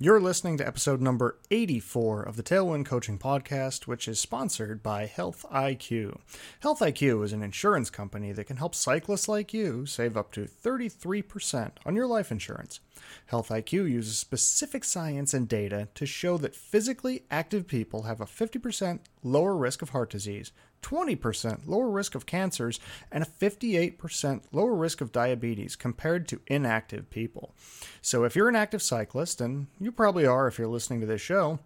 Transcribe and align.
You're 0.00 0.20
listening 0.20 0.58
to 0.58 0.66
episode 0.66 1.00
number 1.00 1.38
84 1.50 2.22
of 2.22 2.36
the 2.36 2.42
Tailwind 2.44 2.86
Coaching 2.86 3.18
Podcast, 3.18 3.88
which 3.88 4.06
is 4.06 4.20
sponsored 4.20 4.80
by 4.80 5.06
Health 5.06 5.44
IQ. 5.52 6.20
Health 6.60 6.78
IQ 6.78 7.24
is 7.24 7.32
an 7.32 7.42
insurance 7.42 7.90
company 7.90 8.30
that 8.30 8.44
can 8.44 8.58
help 8.58 8.76
cyclists 8.76 9.26
like 9.26 9.52
you 9.52 9.86
save 9.86 10.16
up 10.16 10.30
to 10.34 10.42
33% 10.42 11.72
on 11.84 11.96
your 11.96 12.06
life 12.06 12.30
insurance. 12.30 12.78
Health 13.26 13.48
IQ 13.48 13.90
uses 13.90 14.18
specific 14.18 14.84
science 14.84 15.34
and 15.34 15.48
data 15.48 15.88
to 15.94 16.06
show 16.06 16.38
that 16.38 16.54
physically 16.54 17.24
active 17.30 17.66
people 17.66 18.02
have 18.02 18.20
a 18.20 18.26
50% 18.26 19.00
lower 19.22 19.56
risk 19.56 19.82
of 19.82 19.90
heart 19.90 20.10
disease, 20.10 20.52
20% 20.82 21.66
lower 21.66 21.90
risk 21.90 22.14
of 22.14 22.26
cancers, 22.26 22.80
and 23.10 23.22
a 23.22 23.26
58% 23.26 24.42
lower 24.52 24.74
risk 24.74 25.00
of 25.00 25.12
diabetes 25.12 25.76
compared 25.76 26.28
to 26.28 26.40
inactive 26.46 27.10
people. 27.10 27.54
So 28.00 28.24
if 28.24 28.36
you're 28.36 28.48
an 28.48 28.56
active 28.56 28.82
cyclist, 28.82 29.40
and 29.40 29.66
you 29.80 29.92
probably 29.92 30.26
are 30.26 30.46
if 30.46 30.58
you're 30.58 30.68
listening 30.68 31.00
to 31.00 31.06
this 31.06 31.20
show, 31.20 31.58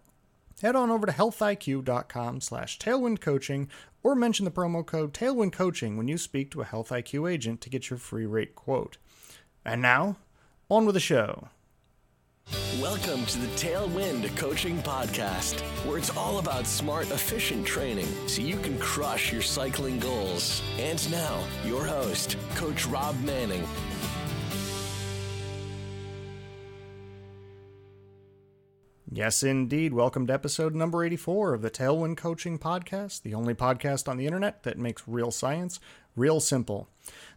head 0.61 0.75
on 0.75 0.89
over 0.89 1.05
to 1.05 1.11
healthiq.com 1.11 2.41
slash 2.41 2.79
tailwindcoaching 2.79 3.67
or 4.03 4.15
mention 4.15 4.45
the 4.45 4.51
promo 4.51 4.85
code 4.85 5.13
tailwindcoaching 5.13 5.95
when 5.95 6.07
you 6.07 6.17
speak 6.17 6.51
to 6.51 6.61
a 6.61 6.65
Health 6.65 6.89
IQ 6.89 7.31
agent 7.31 7.61
to 7.61 7.69
get 7.69 7.89
your 7.89 7.97
free 7.97 8.25
rate 8.25 8.55
quote. 8.55 8.97
And 9.65 9.81
now, 9.81 10.17
on 10.73 10.85
with 10.85 10.95
the 10.95 10.99
show. 10.99 11.49
Welcome 12.81 13.25
to 13.27 13.37
the 13.37 13.47
Tailwind 13.55 14.35
Coaching 14.35 14.81
Podcast, 14.81 15.61
where 15.85 15.97
it's 15.97 16.15
all 16.17 16.39
about 16.39 16.65
smart, 16.65 17.09
efficient 17.11 17.65
training 17.65 18.07
so 18.27 18.41
you 18.41 18.57
can 18.57 18.77
crush 18.79 19.31
your 19.31 19.41
cycling 19.43 19.99
goals. 19.99 20.61
And 20.79 21.09
now, 21.11 21.43
your 21.63 21.85
host, 21.85 22.35
Coach 22.55 22.85
Rob 22.87 23.19
Manning. 23.23 23.65
Yes, 29.11 29.43
indeed. 29.43 29.93
Welcome 29.93 30.25
to 30.25 30.33
episode 30.33 30.73
number 30.73 31.03
84 31.03 31.53
of 31.53 31.61
the 31.61 31.69
Tailwind 31.69 32.17
Coaching 32.17 32.57
Podcast, 32.57 33.21
the 33.21 33.35
only 33.35 33.53
podcast 33.53 34.07
on 34.07 34.17
the 34.17 34.25
internet 34.25 34.63
that 34.63 34.79
makes 34.79 35.07
real 35.07 35.29
science 35.29 35.79
real 36.15 36.39
simple. 36.39 36.89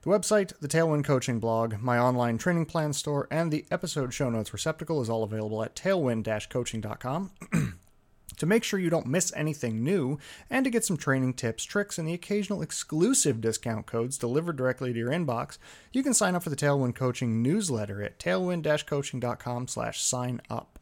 The 0.06 0.12
website, 0.12 0.52
the 0.60 0.68
Tailwind 0.68 1.04
Coaching 1.04 1.40
blog, 1.40 1.80
my 1.80 1.98
online 1.98 2.38
training 2.38 2.66
plan 2.66 2.92
store, 2.92 3.26
and 3.28 3.50
the 3.50 3.66
episode 3.72 4.14
show 4.14 4.30
notes 4.30 4.52
receptacle 4.52 5.02
is 5.02 5.10
all 5.10 5.24
available 5.24 5.64
at 5.64 5.74
tailwind-coaching.com. 5.74 7.32
to 8.36 8.46
make 8.46 8.62
sure 8.62 8.78
you 8.78 8.88
don't 8.88 9.08
miss 9.08 9.32
anything 9.34 9.82
new 9.82 10.16
and 10.48 10.64
to 10.64 10.70
get 10.70 10.84
some 10.84 10.96
training 10.96 11.34
tips, 11.34 11.64
tricks, 11.64 11.98
and 11.98 12.06
the 12.06 12.14
occasional 12.14 12.62
exclusive 12.62 13.40
discount 13.40 13.86
codes 13.86 14.16
delivered 14.16 14.56
directly 14.56 14.92
to 14.92 14.98
your 15.00 15.10
inbox, 15.10 15.58
you 15.92 16.04
can 16.04 16.14
sign 16.14 16.36
up 16.36 16.44
for 16.44 16.50
the 16.50 16.54
Tailwind 16.54 16.94
Coaching 16.94 17.42
newsletter 17.42 18.00
at 18.00 18.20
tailwind-coaching.com 18.20 19.66
slash 19.66 20.00
sign 20.00 20.40
up. 20.48 20.78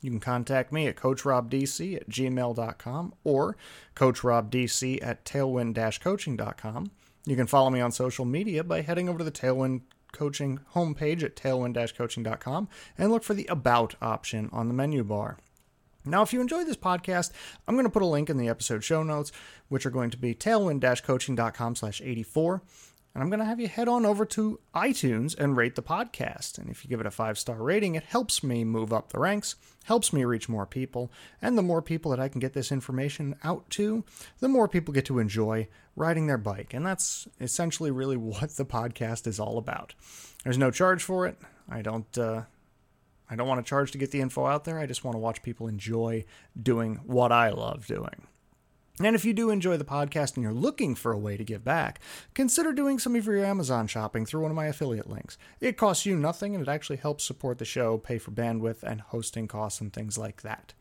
You 0.00 0.12
can 0.12 0.20
contact 0.20 0.70
me 0.72 0.86
at 0.86 0.94
coachrobdc 0.94 1.96
at 1.96 2.08
gmail.com 2.08 3.14
or 3.24 3.56
coachrobdc 3.96 5.02
at 5.02 5.24
tailwind-coaching.com. 5.24 6.90
You 7.28 7.36
can 7.36 7.46
follow 7.46 7.68
me 7.68 7.78
on 7.78 7.92
social 7.92 8.24
media 8.24 8.64
by 8.64 8.80
heading 8.80 9.06
over 9.06 9.18
to 9.18 9.24
the 9.24 9.30
Tailwind 9.30 9.82
Coaching 10.12 10.60
homepage 10.74 11.22
at 11.22 11.36
tailwind-coaching.com 11.36 12.68
and 12.96 13.10
look 13.10 13.22
for 13.22 13.34
the 13.34 13.44
About 13.48 13.94
option 14.00 14.48
on 14.50 14.66
the 14.66 14.72
menu 14.72 15.04
bar. 15.04 15.36
Now, 16.06 16.22
if 16.22 16.32
you 16.32 16.40
enjoy 16.40 16.64
this 16.64 16.78
podcast, 16.78 17.32
I'm 17.66 17.74
going 17.74 17.84
to 17.84 17.90
put 17.90 18.00
a 18.00 18.06
link 18.06 18.30
in 18.30 18.38
the 18.38 18.48
episode 18.48 18.82
show 18.82 19.02
notes, 19.02 19.30
which 19.68 19.84
are 19.84 19.90
going 19.90 20.08
to 20.08 20.16
be 20.16 20.34
tailwind-coaching.com 20.34 21.76
slash 21.76 22.00
84 22.00 22.62
and 23.14 23.22
I'm 23.22 23.30
going 23.30 23.40
to 23.40 23.46
have 23.46 23.58
you 23.58 23.68
head 23.68 23.88
on 23.88 24.06
over 24.06 24.24
to 24.26 24.60
iTunes 24.74 25.36
and 25.36 25.56
rate 25.56 25.74
the 25.74 25.82
podcast. 25.82 26.58
And 26.58 26.70
if 26.70 26.84
you 26.84 26.90
give 26.90 27.00
it 27.00 27.06
a 27.06 27.10
five 27.10 27.38
star 27.38 27.56
rating, 27.56 27.94
it 27.94 28.04
helps 28.04 28.42
me 28.42 28.64
move 28.64 28.92
up 28.92 29.10
the 29.10 29.18
ranks, 29.18 29.56
helps 29.84 30.12
me 30.12 30.24
reach 30.24 30.48
more 30.48 30.66
people. 30.66 31.10
And 31.42 31.56
the 31.56 31.62
more 31.62 31.82
people 31.82 32.10
that 32.10 32.20
I 32.20 32.28
can 32.28 32.40
get 32.40 32.52
this 32.52 32.70
information 32.70 33.34
out 33.42 33.68
to, 33.70 34.04
the 34.40 34.48
more 34.48 34.68
people 34.68 34.94
get 34.94 35.06
to 35.06 35.18
enjoy 35.18 35.68
riding 35.96 36.26
their 36.26 36.38
bike. 36.38 36.74
And 36.74 36.86
that's 36.86 37.26
essentially 37.40 37.90
really 37.90 38.16
what 38.18 38.50
the 38.50 38.66
podcast 38.66 39.26
is 39.26 39.40
all 39.40 39.58
about. 39.58 39.94
There's 40.44 40.58
no 40.58 40.70
charge 40.70 41.02
for 41.02 41.26
it. 41.26 41.38
I 41.68 41.82
don't. 41.82 42.16
Uh, 42.16 42.42
I 43.30 43.36
don't 43.36 43.48
want 43.48 43.64
to 43.64 43.68
charge 43.68 43.92
to 43.92 43.98
get 43.98 44.10
the 44.10 44.22
info 44.22 44.46
out 44.46 44.64
there. 44.64 44.78
I 44.78 44.86
just 44.86 45.04
want 45.04 45.14
to 45.14 45.18
watch 45.18 45.42
people 45.42 45.68
enjoy 45.68 46.24
doing 46.60 47.00
what 47.04 47.30
I 47.30 47.50
love 47.50 47.86
doing. 47.86 48.26
And 49.00 49.14
if 49.14 49.24
you 49.24 49.32
do 49.32 49.50
enjoy 49.50 49.76
the 49.76 49.84
podcast 49.84 50.34
and 50.34 50.42
you're 50.42 50.52
looking 50.52 50.94
for 50.94 51.12
a 51.12 51.18
way 51.18 51.36
to 51.36 51.44
give 51.44 51.64
back, 51.64 52.00
consider 52.34 52.72
doing 52.72 52.98
some 52.98 53.14
of 53.14 53.26
your 53.26 53.44
Amazon 53.44 53.86
shopping 53.86 54.26
through 54.26 54.42
one 54.42 54.50
of 54.50 54.56
my 54.56 54.66
affiliate 54.66 55.08
links. 55.08 55.38
It 55.60 55.76
costs 55.76 56.04
you 56.04 56.16
nothing 56.16 56.54
and 56.54 56.66
it 56.66 56.70
actually 56.70 56.96
helps 56.96 57.24
support 57.24 57.58
the 57.58 57.64
show, 57.64 57.98
pay 57.98 58.18
for 58.18 58.32
bandwidth 58.32 58.82
and 58.82 59.00
hosting 59.00 59.46
costs 59.46 59.80
and 59.80 59.92
things 59.92 60.18
like 60.18 60.42
that. 60.42 60.74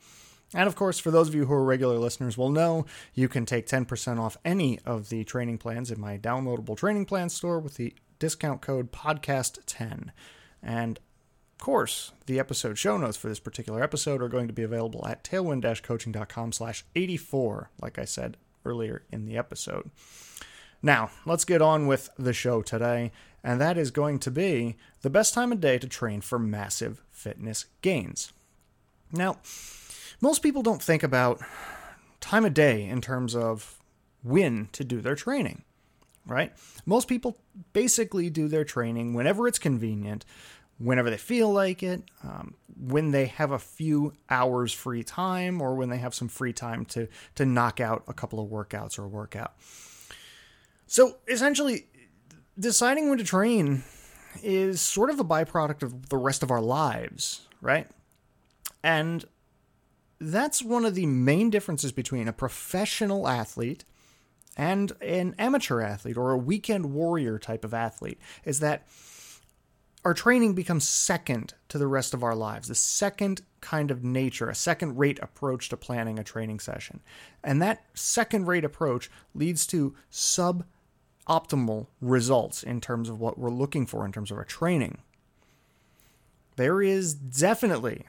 And 0.53 0.67
of 0.67 0.75
course, 0.75 0.97
for 0.97 1.11
those 1.11 1.27
of 1.27 1.35
you 1.35 1.45
who 1.45 1.53
are 1.53 1.63
regular 1.63 1.97
listeners 1.97 2.37
will 2.37 2.49
know, 2.49 2.85
you 3.13 3.27
can 3.27 3.45
take 3.45 3.67
10% 3.67 4.19
off 4.19 4.37
any 4.45 4.79
of 4.85 5.09
the 5.09 5.23
training 5.25 5.57
plans 5.57 5.91
in 5.91 5.99
my 5.99 6.17
downloadable 6.17 6.77
training 6.77 7.05
plan 7.05 7.29
store 7.29 7.59
with 7.59 7.75
the 7.75 7.93
discount 8.17 8.61
code 8.61 8.91
podcast10. 8.91 10.09
And 10.63 10.99
course, 11.57 12.11
the 12.25 12.39
episode 12.39 12.77
show 12.77 12.97
notes 12.97 13.17
for 13.17 13.29
this 13.29 13.39
particular 13.39 13.81
episode 13.83 14.21
are 14.21 14.29
going 14.29 14.47
to 14.47 14.53
be 14.53 14.63
available 14.63 15.07
at 15.07 15.23
tailwind-coaching.com 15.23 16.51
slash 16.51 16.85
84, 16.95 17.69
like 17.81 17.97
I 17.97 18.05
said 18.05 18.37
earlier 18.65 19.03
in 19.11 19.25
the 19.25 19.37
episode. 19.37 19.89
Now, 20.81 21.09
let's 21.25 21.45
get 21.45 21.61
on 21.61 21.87
with 21.87 22.09
the 22.17 22.33
show 22.33 22.61
today, 22.61 23.11
and 23.43 23.59
that 23.59 23.77
is 23.77 23.91
going 23.91 24.19
to 24.19 24.31
be 24.31 24.75
the 25.01 25.09
best 25.09 25.33
time 25.33 25.51
of 25.51 25.61
day 25.61 25.77
to 25.79 25.87
train 25.87 26.21
for 26.21 26.37
massive 26.37 27.01
fitness 27.11 27.65
gains. 27.81 28.31
Now, 29.11 29.37
most 30.21 30.43
people 30.43 30.61
don't 30.61 30.81
think 30.81 31.01
about 31.01 31.41
time 32.19 32.45
of 32.45 32.53
day 32.53 32.85
in 32.85 33.01
terms 33.01 33.35
of 33.35 33.79
when 34.23 34.67
to 34.73 34.83
do 34.83 35.01
their 35.01 35.15
training, 35.15 35.63
right? 36.25 36.51
Most 36.85 37.07
people 37.07 37.37
basically 37.73 38.29
do 38.29 38.47
their 38.47 38.65
training 38.65 39.13
whenever 39.13 39.47
it's 39.47 39.59
convenient, 39.59 40.25
whenever 40.77 41.09
they 41.09 41.17
feel 41.17 41.51
like 41.51 41.83
it, 41.83 42.03
um, 42.23 42.55
when 42.79 43.11
they 43.11 43.25
have 43.25 43.51
a 43.51 43.59
few 43.59 44.13
hours 44.29 44.71
free 44.73 45.03
time, 45.03 45.61
or 45.61 45.75
when 45.75 45.89
they 45.89 45.97
have 45.97 46.13
some 46.13 46.27
free 46.27 46.53
time 46.53 46.85
to 46.85 47.07
to 47.35 47.45
knock 47.45 47.79
out 47.79 48.03
a 48.07 48.13
couple 48.13 48.39
of 48.39 48.49
workouts 48.49 48.99
or 48.99 49.05
a 49.05 49.07
workout. 49.07 49.53
So 50.85 51.17
essentially, 51.27 51.87
deciding 52.57 53.09
when 53.09 53.17
to 53.17 53.23
train 53.23 53.83
is 54.43 54.81
sort 54.81 55.09
of 55.09 55.19
a 55.19 55.23
byproduct 55.23 55.83
of 55.83 56.09
the 56.09 56.17
rest 56.17 56.43
of 56.43 56.51
our 56.51 56.61
lives, 56.61 57.41
right? 57.61 57.87
And 58.83 59.25
that's 60.19 60.63
one 60.63 60.85
of 60.85 60.95
the 60.95 61.05
main 61.05 61.49
differences 61.49 61.91
between 61.91 62.27
a 62.27 62.33
professional 62.33 63.27
athlete 63.27 63.83
and 64.55 64.93
an 65.01 65.35
amateur 65.37 65.81
athlete 65.81 66.17
or 66.17 66.31
a 66.31 66.37
weekend 66.37 66.93
warrior 66.93 67.37
type 67.37 67.63
of 67.63 67.73
athlete 67.73 68.19
is 68.43 68.59
that 68.59 68.87
our 70.07 70.13
training 70.13 70.53
becomes 70.53 70.87
second 70.87 71.53
to 71.67 71.77
the 71.77 71.85
rest 71.85 72.13
of 72.13 72.23
our 72.23 72.33
lives, 72.33 72.69
the 72.69 72.75
second 72.75 73.41
kind 73.59 73.91
of 73.91 74.05
nature, 74.05 74.49
a 74.49 74.55
second 74.55 74.97
rate 74.97 75.19
approach 75.21 75.67
to 75.67 75.75
planning 75.75 76.17
a 76.17 76.23
training 76.23 76.61
session. 76.61 77.01
And 77.43 77.61
that 77.61 77.83
second 77.93 78.47
rate 78.47 78.63
approach 78.63 79.11
leads 79.35 79.67
to 79.67 79.95
suboptimal 80.09 81.87
results 81.99 82.63
in 82.63 82.79
terms 82.79 83.09
of 83.09 83.19
what 83.19 83.37
we're 83.37 83.49
looking 83.49 83.85
for 83.85 84.05
in 84.05 84.13
terms 84.13 84.31
of 84.31 84.37
our 84.37 84.45
training. 84.45 84.99
There 86.55 86.81
is 86.81 87.13
definitely 87.13 88.05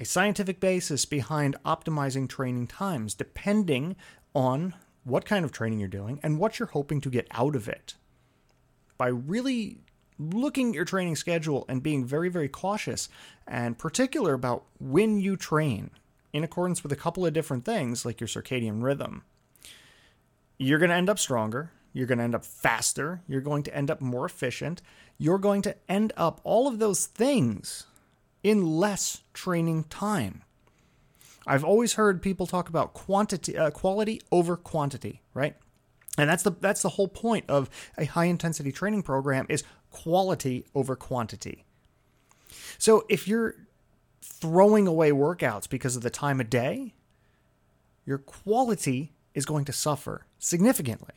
a 0.00 0.04
scientific 0.04 0.58
basis 0.58 1.04
behind 1.04 1.54
optimizing 1.64 2.28
training 2.28 2.66
times 2.66 3.14
depending 3.14 3.94
on 4.34 4.74
what 5.04 5.24
kind 5.24 5.44
of 5.44 5.52
training 5.52 5.78
you're 5.78 5.88
doing 5.88 6.18
and 6.24 6.40
what 6.40 6.58
you're 6.58 6.66
hoping 6.66 7.00
to 7.02 7.10
get 7.10 7.28
out 7.30 7.54
of 7.54 7.68
it. 7.68 7.94
By 8.98 9.06
really 9.06 9.78
looking 10.20 10.68
at 10.68 10.74
your 10.74 10.84
training 10.84 11.16
schedule 11.16 11.64
and 11.68 11.82
being 11.82 12.04
very, 12.04 12.28
very 12.28 12.48
cautious 12.48 13.08
and 13.46 13.78
particular 13.78 14.34
about 14.34 14.64
when 14.78 15.18
you 15.18 15.36
train 15.36 15.90
in 16.32 16.44
accordance 16.44 16.82
with 16.82 16.92
a 16.92 16.96
couple 16.96 17.24
of 17.24 17.32
different 17.32 17.64
things 17.64 18.04
like 18.04 18.20
your 18.20 18.28
circadian 18.28 18.82
rhythm. 18.82 19.22
You're 20.58 20.78
going 20.78 20.90
to 20.90 20.96
end 20.96 21.08
up 21.08 21.18
stronger. 21.18 21.70
You're 21.92 22.06
going 22.06 22.18
to 22.18 22.24
end 22.24 22.34
up 22.34 22.44
faster. 22.44 23.22
You're 23.26 23.40
going 23.40 23.62
to 23.64 23.74
end 23.74 23.90
up 23.90 24.00
more 24.00 24.26
efficient. 24.26 24.82
You're 25.18 25.38
going 25.38 25.62
to 25.62 25.74
end 25.88 26.12
up 26.16 26.40
all 26.44 26.68
of 26.68 26.78
those 26.78 27.06
things 27.06 27.86
in 28.42 28.78
less 28.78 29.22
training 29.32 29.84
time. 29.84 30.42
I've 31.46 31.64
always 31.64 31.94
heard 31.94 32.22
people 32.22 32.46
talk 32.46 32.68
about 32.68 32.92
quantity, 32.92 33.56
uh, 33.56 33.70
quality 33.70 34.20
over 34.30 34.56
quantity, 34.56 35.22
right? 35.34 35.56
And 36.18 36.28
that's 36.28 36.42
the 36.42 36.52
that's 36.52 36.82
the 36.82 36.90
whole 36.90 37.08
point 37.08 37.46
of 37.48 37.70
a 37.96 38.04
high 38.04 38.26
intensity 38.26 38.72
training 38.72 39.02
program 39.02 39.46
is 39.48 39.64
quality 39.90 40.64
over 40.74 40.96
quantity. 40.96 41.64
So 42.78 43.04
if 43.08 43.28
you're 43.28 43.54
throwing 44.22 44.86
away 44.86 45.10
workouts 45.10 45.68
because 45.68 45.96
of 45.96 46.02
the 46.02 46.10
time 46.10 46.40
of 46.40 46.50
day, 46.50 46.94
your 48.04 48.18
quality 48.18 49.12
is 49.34 49.44
going 49.44 49.64
to 49.66 49.72
suffer 49.72 50.26
significantly. 50.38 51.14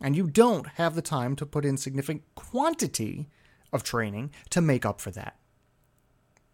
And 0.00 0.16
you 0.16 0.26
don't 0.28 0.66
have 0.66 0.94
the 0.94 1.02
time 1.02 1.36
to 1.36 1.46
put 1.46 1.64
in 1.64 1.76
significant 1.76 2.22
quantity 2.34 3.28
of 3.72 3.82
training 3.82 4.30
to 4.50 4.60
make 4.60 4.86
up 4.86 5.00
for 5.00 5.10
that. 5.10 5.36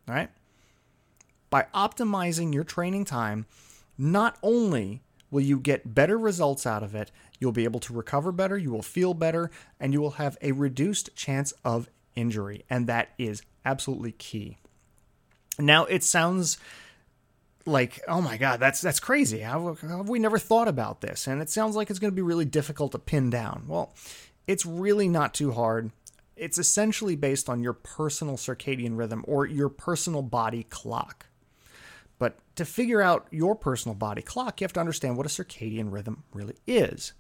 All 0.09 0.15
right? 0.15 0.31
by 1.51 1.67
optimizing 1.75 2.53
your 2.53 2.65
training 2.65 3.05
time, 3.05 3.47
not 3.97 4.37
only 4.43 5.03
will 5.37 5.43
you 5.43 5.61
get 5.61 5.95
better 5.95 6.19
results 6.19 6.65
out 6.65 6.83
of 6.83 6.95
it, 6.95 7.13
you'll 7.39 7.53
be 7.53 7.65
able 7.65 7.79
to 7.79 7.93
recover 7.93 8.33
better, 8.33 8.57
you 8.57 8.71
will 8.71 8.81
feel 8.81 9.13
better, 9.13 9.51
and 9.79 9.93
you 9.93 10.01
will 10.01 10.13
have 10.13 10.39
a 10.41 10.53
reduced 10.53 11.15
chance 11.15 11.53
of 11.63 11.91
injury. 12.15 12.65
And 12.71 12.87
that 12.87 13.11
is 13.19 13.43
absolutely 13.63 14.13
key. 14.13 14.57
Now, 15.59 15.85
it 15.85 16.03
sounds 16.03 16.57
like, 17.67 18.01
oh 18.09 18.23
my 18.23 18.39
God, 18.39 18.61
that's 18.61 18.81
that's 18.81 18.99
crazy. 18.99 19.41
How, 19.41 19.75
how 19.75 19.99
have 19.99 20.09
we 20.09 20.19
never 20.19 20.39
thought 20.39 20.69
about 20.69 21.03
this? 21.03 21.27
And 21.27 21.43
it 21.43 21.51
sounds 21.51 21.77
like 21.77 21.91
it's 21.91 21.99
going 21.99 22.13
to 22.13 22.17
be 22.17 22.23
really 22.23 22.47
difficult 22.47 22.93
to 22.93 22.99
pin 22.99 23.29
down. 23.29 23.65
Well, 23.69 23.95
it's 24.47 24.65
really 24.65 25.07
not 25.07 25.35
too 25.35 25.53
hard. 25.53 25.91
It's 26.35 26.57
essentially 26.57 27.15
based 27.15 27.51
on 27.51 27.63
your 27.63 27.75
personal 27.75 28.39
circadian 28.39 28.97
rhythm 28.97 29.23
or 29.29 29.45
your 29.45 29.69
personal 29.69 30.23
body 30.23 30.63
clock. 30.63 31.27
But 32.19 32.39
to 32.57 32.65
figure 32.65 33.03
out 33.03 33.27
your 33.31 33.55
personal 33.55 33.95
body 33.95 34.23
clock, 34.23 34.61
you 34.61 34.65
have 34.65 34.73
to 34.75 34.81
understand 34.81 35.17
what 35.17 35.27
a 35.27 35.29
circadian 35.29 35.93
rhythm 35.93 36.25
really 36.33 36.57
is. 36.67 37.13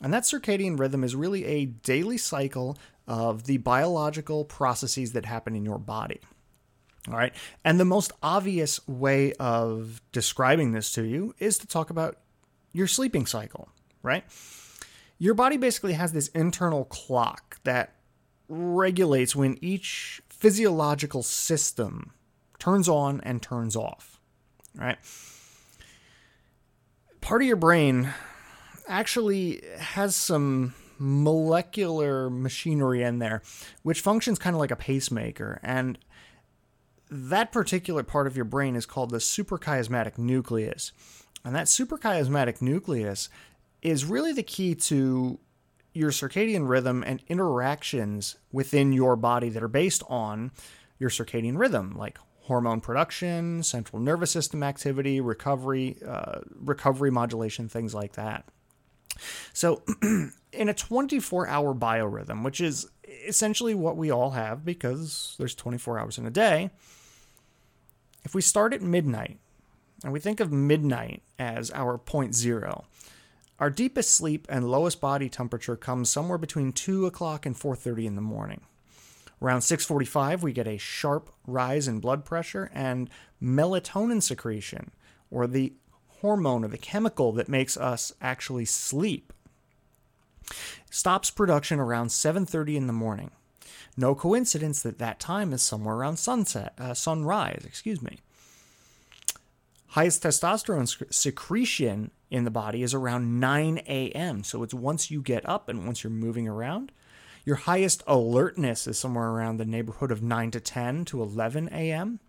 And 0.00 0.12
that 0.14 0.22
circadian 0.22 0.78
rhythm 0.78 1.04
is 1.04 1.14
really 1.14 1.44
a 1.44 1.66
daily 1.66 2.18
cycle 2.18 2.78
of 3.06 3.44
the 3.44 3.58
biological 3.58 4.44
processes 4.44 5.12
that 5.12 5.24
happen 5.24 5.54
in 5.54 5.64
your 5.64 5.78
body. 5.78 6.20
All 7.08 7.16
right. 7.16 7.34
And 7.64 7.80
the 7.80 7.84
most 7.84 8.12
obvious 8.22 8.86
way 8.86 9.32
of 9.34 10.00
describing 10.12 10.72
this 10.72 10.92
to 10.92 11.02
you 11.04 11.34
is 11.38 11.58
to 11.58 11.66
talk 11.66 11.90
about 11.90 12.18
your 12.72 12.86
sleeping 12.86 13.26
cycle, 13.26 13.68
right? 14.02 14.24
Your 15.18 15.34
body 15.34 15.56
basically 15.56 15.94
has 15.94 16.12
this 16.12 16.28
internal 16.28 16.84
clock 16.84 17.60
that 17.64 17.94
regulates 18.48 19.34
when 19.34 19.58
each 19.62 20.22
physiological 20.28 21.22
system 21.22 22.12
turns 22.58 22.88
on 22.88 23.20
and 23.22 23.42
turns 23.42 23.74
off, 23.74 24.17
right? 24.74 24.98
Part 27.20 27.42
of 27.42 27.48
your 27.48 27.56
brain 27.56 28.12
actually 28.86 29.62
has 29.78 30.16
some 30.16 30.74
molecular 30.98 32.30
machinery 32.30 33.02
in 33.02 33.18
there, 33.18 33.42
which 33.82 34.00
functions 34.00 34.38
kind 34.38 34.54
of 34.54 34.60
like 34.60 34.70
a 34.70 34.76
pacemaker. 34.76 35.60
And 35.62 35.98
that 37.10 37.52
particular 37.52 38.02
part 38.02 38.26
of 38.26 38.36
your 38.36 38.44
brain 38.44 38.76
is 38.76 38.86
called 38.86 39.10
the 39.10 39.18
suprachiasmatic 39.18 40.18
nucleus. 40.18 40.92
And 41.44 41.54
that 41.54 41.66
suprachiasmatic 41.66 42.60
nucleus 42.60 43.28
is 43.82 44.04
really 44.04 44.32
the 44.32 44.42
key 44.42 44.74
to 44.74 45.38
your 45.92 46.10
circadian 46.10 46.68
rhythm 46.68 47.02
and 47.06 47.22
interactions 47.28 48.36
within 48.52 48.92
your 48.92 49.16
body 49.16 49.48
that 49.48 49.62
are 49.62 49.68
based 49.68 50.02
on 50.08 50.50
your 50.98 51.10
circadian 51.10 51.58
rhythm, 51.58 51.96
like 51.96 52.18
hormone 52.48 52.80
production, 52.80 53.62
central 53.62 54.02
nervous 54.02 54.30
system 54.30 54.62
activity, 54.62 55.20
recovery, 55.20 55.96
uh, 56.06 56.40
recovery 56.60 57.10
modulation, 57.10 57.68
things 57.68 57.94
like 57.94 58.14
that. 58.14 58.44
So, 59.52 59.82
in 60.02 60.68
a 60.68 60.74
24 60.74 61.46
hour 61.46 61.74
biorhythm, 61.74 62.42
which 62.42 62.60
is 62.60 62.88
essentially 63.26 63.74
what 63.74 63.96
we 63.96 64.10
all 64.10 64.30
have 64.30 64.64
because 64.64 65.34
there's 65.38 65.54
24 65.54 65.98
hours 65.98 66.18
in 66.18 66.26
a 66.26 66.30
day, 66.30 66.70
if 68.24 68.34
we 68.34 68.42
start 68.42 68.74
at 68.74 68.82
midnight 68.82 69.38
and 70.02 70.12
we 70.12 70.20
think 70.20 70.40
of 70.40 70.52
midnight 70.52 71.22
as 71.38 71.70
our 71.72 71.98
point 71.98 72.34
zero, 72.34 72.84
our 73.58 73.70
deepest 73.70 74.10
sleep 74.10 74.46
and 74.48 74.70
lowest 74.70 75.00
body 75.00 75.28
temperature 75.28 75.76
comes 75.76 76.08
somewhere 76.08 76.38
between 76.38 76.72
2 76.72 77.06
o'clock 77.06 77.44
and 77.44 77.56
4.30 77.56 78.06
in 78.06 78.14
the 78.14 78.20
morning. 78.20 78.62
Around 79.40 79.60
6:45 79.60 80.42
we 80.42 80.52
get 80.52 80.66
a 80.66 80.78
sharp 80.78 81.30
rise 81.46 81.86
in 81.86 82.00
blood 82.00 82.24
pressure 82.24 82.70
and 82.74 83.08
melatonin 83.42 84.22
secretion 84.22 84.90
or 85.30 85.46
the 85.46 85.74
hormone 86.20 86.64
or 86.64 86.68
the 86.68 86.78
chemical 86.78 87.32
that 87.32 87.48
makes 87.48 87.76
us 87.76 88.12
actually 88.20 88.64
sleep 88.64 89.32
stops 90.90 91.30
production 91.30 91.78
around 91.78 92.08
7:30 92.08 92.76
in 92.76 92.86
the 92.86 92.92
morning. 92.92 93.30
No 93.96 94.14
coincidence 94.14 94.82
that 94.82 94.98
that 94.98 95.20
time 95.20 95.52
is 95.52 95.62
somewhere 95.62 95.96
around 95.96 96.18
sunset, 96.18 96.72
uh, 96.78 96.94
sunrise, 96.94 97.64
excuse 97.64 98.00
me. 98.00 98.18
Highest 99.88 100.22
testosterone 100.22 101.12
secretion 101.12 102.10
in 102.30 102.44
the 102.44 102.50
body 102.50 102.82
is 102.82 102.94
around 102.94 103.40
9 103.40 103.78
a.m. 103.86 104.44
So 104.44 104.62
it's 104.62 104.74
once 104.74 105.10
you 105.10 105.22
get 105.22 105.48
up 105.48 105.68
and 105.68 105.86
once 105.86 106.04
you're 106.04 106.10
moving 106.10 106.46
around. 106.46 106.92
Your 107.48 107.56
highest 107.56 108.02
alertness 108.06 108.86
is 108.86 108.98
somewhere 108.98 109.30
around 109.30 109.56
the 109.56 109.64
neighborhood 109.64 110.10
of 110.10 110.22
9 110.22 110.50
to 110.50 110.60
10 110.60 111.06
to 111.06 111.22
11 111.22 111.70
a.m. 111.72 112.20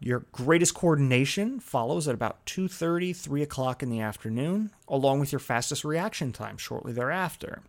Your 0.00 0.20
greatest 0.32 0.74
coordination 0.74 1.60
follows 1.60 2.08
at 2.08 2.14
about 2.14 2.46
2:30, 2.46 3.14
3 3.14 3.42
o'clock 3.42 3.82
in 3.82 3.90
the 3.90 4.00
afternoon, 4.00 4.70
along 4.88 5.20
with 5.20 5.32
your 5.32 5.38
fastest 5.38 5.84
reaction 5.84 6.32
time 6.32 6.56
shortly 6.56 6.94
thereafter. 6.94 7.60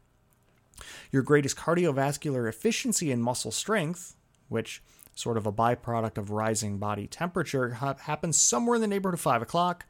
Your 1.11 1.21
greatest 1.21 1.57
cardiovascular 1.57 2.47
efficiency 2.47 3.11
and 3.11 3.21
muscle 3.21 3.51
strength, 3.51 4.15
which 4.47 4.81
sort 5.15 5.35
of 5.35 5.45
a 5.45 5.51
byproduct 5.51 6.17
of 6.17 6.31
rising 6.31 6.77
body 6.77 7.07
temperature, 7.07 7.71
ha- 7.71 7.95
happens 7.99 8.39
somewhere 8.39 8.75
in 8.75 8.81
the 8.81 8.87
neighborhood 8.87 9.15
of 9.15 9.19
5 9.19 9.41
o'clock. 9.41 9.85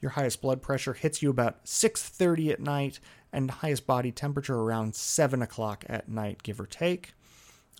Your 0.00 0.10
highest 0.10 0.42
blood 0.42 0.60
pressure 0.60 0.94
hits 0.94 1.22
you 1.22 1.30
about 1.30 1.68
6:30 1.68 2.50
at 2.50 2.58
night, 2.58 2.98
and 3.34 3.50
highest 3.50 3.86
body 3.86 4.12
temperature 4.12 4.54
around 4.54 4.94
7 4.94 5.42
o'clock 5.42 5.84
at 5.88 6.08
night, 6.08 6.42
give 6.42 6.60
or 6.60 6.66
take. 6.66 7.14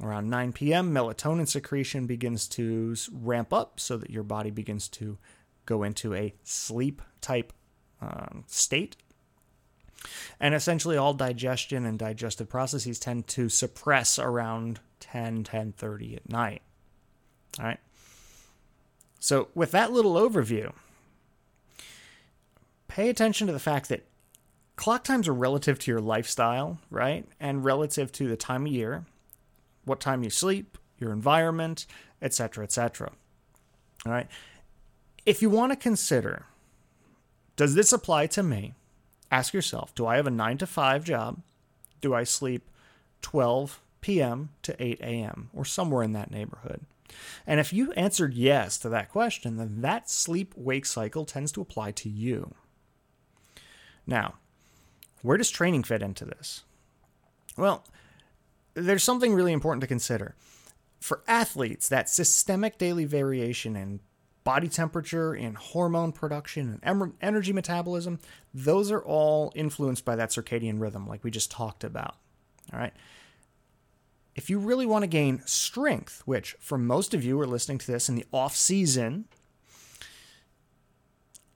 Around 0.03 0.29
9 0.29 0.53
p.m., 0.53 0.93
melatonin 0.93 1.49
secretion 1.49 2.07
begins 2.07 2.49
to 2.49 2.97
ramp 3.13 3.53
up 3.53 3.79
so 3.79 3.97
that 3.97 4.11
your 4.11 4.25
body 4.25 4.51
begins 4.51 4.89
to 4.89 5.19
go 5.67 5.85
into 5.85 6.13
a 6.15 6.35
sleep 6.43 7.01
type 7.21 7.53
um, 8.03 8.45
state. 8.49 8.97
And 10.41 10.55
essentially, 10.55 10.97
all 10.97 11.15
digestion 11.15 11.87
and 11.87 11.99
digestive 11.99 12.49
processes 12.49 12.99
tend 12.99 13.29
to 13.29 13.49
suppress 13.49 14.19
around 14.19 14.81
10, 15.01 15.45
10:30 15.45 16.17
at 16.17 16.29
night. 16.29 16.63
All 17.59 17.67
right. 17.67 17.81
So, 19.21 19.49
with 19.55 19.71
that 19.71 19.93
little 19.93 20.15
overview, 20.15 20.73
pay 22.89 23.09
attention 23.09 23.47
to 23.47 23.53
the 23.53 23.59
fact 23.59 23.89
that 23.89 24.05
clock 24.77 25.05
times 25.05 25.29
are 25.29 25.35
relative 25.35 25.79
to 25.81 25.91
your 25.91 26.01
lifestyle, 26.01 26.79
right? 26.91 27.27
And 27.41 27.65
relative 27.65 28.13
to 28.13 28.29
the 28.29 28.37
time 28.37 28.67
of 28.67 28.73
year 28.73 29.05
what 29.85 30.01
time 30.01 30.23
you 30.23 30.31
sleep, 30.31 30.79
your 30.99 31.13
environment, 31.13 31.87
etc., 32.23 32.65
etc. 32.65 33.13
All 34.07 34.13
right. 34.13 34.29
If 35.27 35.43
you 35.43 35.51
want 35.51 35.73
to 35.73 35.77
consider, 35.77 36.47
does 37.57 37.75
this 37.75 37.93
apply 37.93 38.27
to 38.29 38.43
me? 38.43 38.75
Ask 39.31 39.55
yourself, 39.55 39.95
do 39.95 40.07
I 40.07 40.17
have 40.17 40.27
a 40.27 40.31
9 40.31 40.59
to 40.59 40.67
5 40.67 41.05
job? 41.05 41.41
Do 42.01 42.15
I 42.15 42.25
sleep 42.25 42.69
12 43.23 43.81
p.m. 44.01 44.51
to 44.63 44.83
8 44.83 45.01
a.m. 45.01 45.51
or 45.55 45.65
somewhere 45.65 46.03
in 46.03 46.13
that 46.13 46.31
neighborhood? 46.31 46.83
And 47.47 47.61
if 47.61 47.73
you 47.73 47.93
answered 47.93 48.35
yes 48.35 48.79
to 48.79 48.89
that 48.91 49.11
question, 49.11 49.57
then 49.57 49.81
that 49.81 50.11
sleep 50.11 50.53
wake 50.57 50.87
cycle 50.87 51.25
tends 51.25 51.53
to 51.53 51.61
apply 51.61 51.93
to 51.93 52.09
you. 52.09 52.55
Now, 54.07 54.35
where 55.25 55.39
does 55.39 55.51
training 55.51 55.83
fit 55.85 56.03
into 56.03 56.27
this? 56.27 56.65
Well, 57.57 57.83
there's 58.75 59.03
something 59.03 59.33
really 59.33 59.55
important 59.55 59.81
to 59.81 59.87
consider. 59.87 60.35
For 61.01 61.23
athletes, 61.27 61.89
that 61.89 62.11
systemic 62.11 62.77
daily 62.77 63.07
variation 63.07 63.75
in 63.75 64.01
body 64.45 64.69
temperature, 64.69 65.35
in 65.35 65.55
hormone 65.55 66.13
production, 66.13 66.79
and 66.83 67.13
energy 67.23 67.55
metabolism, 67.55 68.19
those 68.53 68.91
are 68.91 69.03
all 69.03 69.51
influenced 69.55 70.05
by 70.05 70.15
that 70.15 70.29
circadian 70.29 70.79
rhythm, 70.79 71.09
like 71.09 71.25
we 71.25 71.31
just 71.31 71.51
talked 71.51 71.85
about. 71.85 72.17
All 72.71 72.79
right. 72.79 72.93
If 74.35 74.51
you 74.51 74.59
really 74.59 74.85
want 74.85 75.05
to 75.05 75.09
gain 75.09 75.41
strength, 75.47 76.21
which 76.27 76.55
for 76.61 76.77
most 76.77 77.15
of 77.15 77.25
you 77.25 77.41
are 77.41 77.47
listening 77.47 77.79
to 77.79 77.91
this 77.91 78.11
in 78.11 78.15
the 78.15 78.27
off 78.31 78.55
season, 78.55 79.25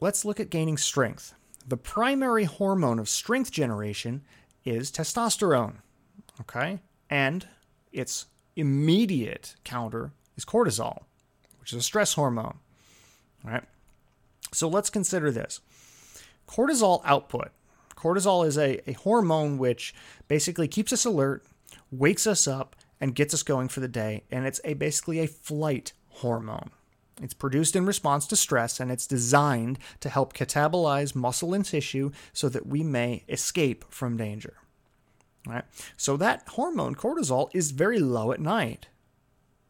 let's 0.01 0.25
look 0.25 0.41
at 0.41 0.49
gaining 0.49 0.79
strength. 0.79 1.35
The 1.69 1.77
primary 1.77 2.45
hormone 2.45 2.99
of 2.99 3.11
strength 3.11 3.51
generation 3.51 4.23
is 4.65 4.91
testosterone. 4.91 5.77
Okay? 6.41 6.79
And 7.11 7.47
its 7.93 8.25
immediate 8.57 9.55
counter 9.65 10.13
is 10.35 10.47
cortisol, 10.47 11.03
which 11.61 11.75
is 11.75 11.81
a 11.81 11.83
stress 11.83 12.15
hormone. 12.15 12.59
All 13.45 13.51
right. 13.51 13.65
So 14.51 14.67
let's 14.67 14.89
consider 14.89 15.31
this 15.31 15.61
cortisol 16.49 17.03
output. 17.05 17.51
Cortisol 17.95 18.47
is 18.47 18.57
a, 18.57 18.89
a 18.89 18.95
hormone 18.95 19.59
which 19.59 19.95
basically 20.27 20.69
keeps 20.69 20.91
us 20.91 21.05
alert, 21.05 21.45
wakes 21.91 22.27
us 22.27 22.49
up, 22.49 22.77
and 22.99 23.15
gets 23.15 23.35
us 23.35 23.43
going 23.43 23.69
for 23.69 23.81
the 23.81 23.89
day. 23.89 24.23
And 24.31 24.47
it's 24.47 24.61
a 24.65 24.73
basically 24.73 25.19
a 25.19 25.27
flight 25.27 25.93
hormone. 26.09 26.71
It's 27.21 27.35
produced 27.35 27.75
in 27.75 27.85
response 27.87 28.27
to 28.29 28.37
stress 28.37 28.79
and 28.81 28.91
it's 28.91 29.07
designed 29.07 29.79
to 30.01 30.09
help 30.09 30.35
catabolize 30.35 31.15
muscle 31.15 31.53
and 31.55 31.65
tissue 31.65 32.13
so 32.33 32.49
that 32.49 32.67
we 32.67 32.83
may 32.83 33.25
escape 33.29 33.85
from 33.91 34.17
danger. 34.17 34.55
Right? 35.47 35.65
So 35.97 36.17
that 36.17 36.47
hormone 36.49 36.95
cortisol 36.95 37.51
is 37.53 37.71
very 37.73 37.99
low 37.99 38.33
at 38.33 38.41
night. 38.41 38.89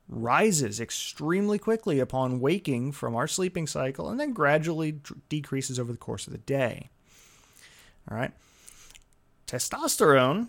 rises 0.08 0.80
extremely 0.80 1.58
quickly 1.58 2.00
upon 2.00 2.40
waking 2.40 2.92
from 2.92 3.14
our 3.14 3.28
sleeping 3.28 3.66
cycle 3.66 4.08
and 4.08 4.18
then 4.18 4.32
gradually 4.32 4.92
d- 4.92 5.14
decreases 5.28 5.78
over 5.78 5.92
the 5.92 5.98
course 5.98 6.26
of 6.26 6.32
the 6.32 6.38
day. 6.38 6.88
All 8.10 8.16
right. 8.16 8.32
Testosterone, 9.46 10.48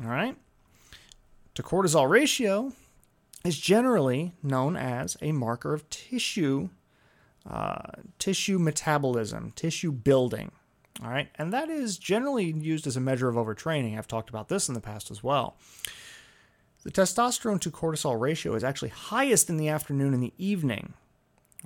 all 0.00 0.08
right, 0.08 0.36
to 1.54 1.62
cortisol 1.62 2.08
ratio 2.08 2.72
is 3.44 3.58
generally 3.58 4.32
known 4.42 4.76
as 4.76 5.16
a 5.20 5.32
marker 5.32 5.74
of 5.74 5.88
tissue 5.90 6.68
uh, 7.48 7.92
tissue 8.18 8.58
metabolism, 8.58 9.50
tissue 9.52 9.90
building. 9.90 10.52
All 11.02 11.08
right, 11.08 11.28
and 11.36 11.52
that 11.52 11.70
is 11.70 11.96
generally 11.96 12.52
used 12.52 12.86
as 12.86 12.96
a 12.96 13.00
measure 13.00 13.28
of 13.28 13.36
overtraining. 13.36 13.96
I've 13.96 14.06
talked 14.06 14.28
about 14.28 14.48
this 14.48 14.68
in 14.68 14.74
the 14.74 14.80
past 14.80 15.10
as 15.10 15.22
well. 15.22 15.56
The 16.82 16.90
testosterone 16.90 17.60
to 17.62 17.70
cortisol 17.70 18.20
ratio 18.20 18.54
is 18.54 18.64
actually 18.64 18.90
highest 18.90 19.48
in 19.48 19.56
the 19.56 19.68
afternoon 19.68 20.12
and 20.12 20.22
the 20.22 20.34
evening. 20.36 20.92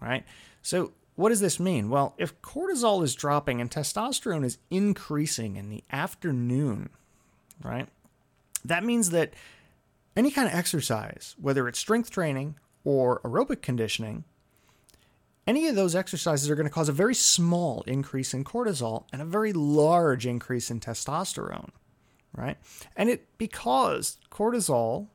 All 0.00 0.08
right, 0.08 0.24
so 0.62 0.92
what 1.16 1.30
does 1.30 1.40
this 1.40 1.58
mean? 1.58 1.90
Well, 1.90 2.14
if 2.18 2.40
cortisol 2.42 3.02
is 3.02 3.14
dropping 3.14 3.60
and 3.60 3.70
testosterone 3.70 4.44
is 4.44 4.58
increasing 4.70 5.56
in 5.56 5.70
the 5.70 5.82
afternoon, 5.90 6.90
right, 7.62 7.88
that 8.64 8.84
means 8.84 9.10
that 9.10 9.34
any 10.16 10.30
kind 10.30 10.48
of 10.48 10.54
exercise, 10.54 11.34
whether 11.40 11.66
it's 11.68 11.78
strength 11.78 12.10
training 12.10 12.56
or 12.84 13.20
aerobic 13.20 13.62
conditioning, 13.62 14.24
any 15.46 15.66
of 15.68 15.74
those 15.74 15.94
exercises 15.94 16.48
are 16.48 16.54
going 16.54 16.66
to 16.66 16.72
cause 16.72 16.88
a 16.88 16.92
very 16.92 17.14
small 17.14 17.82
increase 17.86 18.32
in 18.32 18.44
cortisol 18.44 19.04
and 19.12 19.20
a 19.20 19.26
very 19.26 19.52
large 19.52 20.26
increase 20.26 20.70
in 20.70 20.80
testosterone, 20.80 21.70
right? 22.34 22.56
And 22.96 23.10
it 23.10 23.26
because 23.38 24.18
cortisol 24.30 25.08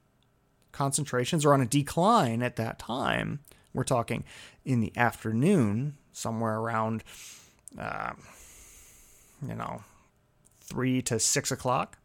concentrations 0.72 1.46
are 1.46 1.54
on 1.54 1.62
a 1.62 1.66
decline 1.66 2.44
at 2.44 2.56
that 2.58 2.80
time. 2.80 3.40
We're 3.74 3.84
talking 3.84 4.24
in 4.66 4.82
the 4.82 4.96
afternoon, 4.98 5.98
somewhere 6.12 6.58
around, 6.58 7.04
uh, 7.78 8.14
you 9.48 9.56
know, 9.56 9.84
three 10.62 11.02
to 11.04 11.20
six 11.20 11.52
o'clock. 11.52 11.99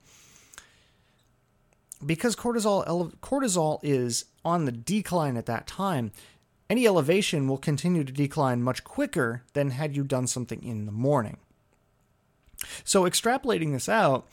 Because 2.04 2.36
cortisol 2.36 3.14
cortisol 3.20 3.80
is 3.82 4.26
on 4.44 4.64
the 4.64 4.72
decline 4.72 5.36
at 5.36 5.46
that 5.46 5.66
time, 5.66 6.12
any 6.68 6.86
elevation 6.86 7.46
will 7.46 7.58
continue 7.58 8.04
to 8.04 8.12
decline 8.12 8.62
much 8.62 8.84
quicker 8.84 9.42
than 9.52 9.70
had 9.70 9.96
you 9.96 10.04
done 10.04 10.26
something 10.26 10.62
in 10.62 10.86
the 10.86 10.92
morning. 10.92 11.38
So, 12.84 13.02
extrapolating 13.04 13.72
this 13.72 13.88
out, 13.88 14.26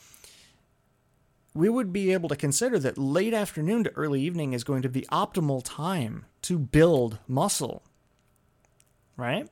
we 1.54 1.68
would 1.68 1.92
be 1.92 2.12
able 2.12 2.28
to 2.30 2.36
consider 2.36 2.78
that 2.78 2.96
late 2.96 3.34
afternoon 3.34 3.84
to 3.84 3.92
early 3.92 4.22
evening 4.22 4.54
is 4.54 4.64
going 4.64 4.82
to 4.82 4.88
be 4.88 5.02
optimal 5.12 5.62
time 5.62 6.24
to 6.42 6.58
build 6.58 7.18
muscle. 7.28 7.82
Right? 9.16 9.48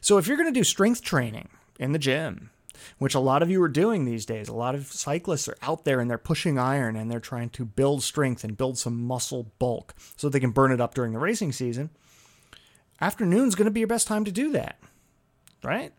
So, 0.00 0.18
if 0.18 0.26
you're 0.26 0.36
going 0.36 0.52
to 0.52 0.58
do 0.58 0.64
strength 0.64 1.02
training 1.02 1.48
in 1.78 1.92
the 1.92 1.98
gym, 1.98 2.50
which 2.98 3.14
a 3.14 3.20
lot 3.20 3.42
of 3.42 3.50
you 3.50 3.62
are 3.62 3.68
doing 3.68 4.04
these 4.04 4.26
days. 4.26 4.48
A 4.48 4.54
lot 4.54 4.74
of 4.74 4.86
cyclists 4.86 5.48
are 5.48 5.56
out 5.62 5.84
there 5.84 6.00
and 6.00 6.10
they're 6.10 6.18
pushing 6.18 6.58
iron 6.58 6.96
and 6.96 7.10
they're 7.10 7.20
trying 7.20 7.50
to 7.50 7.64
build 7.64 8.02
strength 8.02 8.44
and 8.44 8.56
build 8.56 8.78
some 8.78 9.02
muscle 9.02 9.52
bulk 9.58 9.94
so 10.16 10.28
they 10.28 10.40
can 10.40 10.50
burn 10.50 10.72
it 10.72 10.80
up 10.80 10.94
during 10.94 11.12
the 11.12 11.18
racing 11.18 11.52
season. 11.52 11.90
Afternoon's 13.00 13.54
going 13.54 13.66
to 13.66 13.72
be 13.72 13.80
your 13.80 13.86
best 13.88 14.06
time 14.06 14.24
to 14.24 14.32
do 14.32 14.52
that, 14.52 14.78
right? 15.64 15.92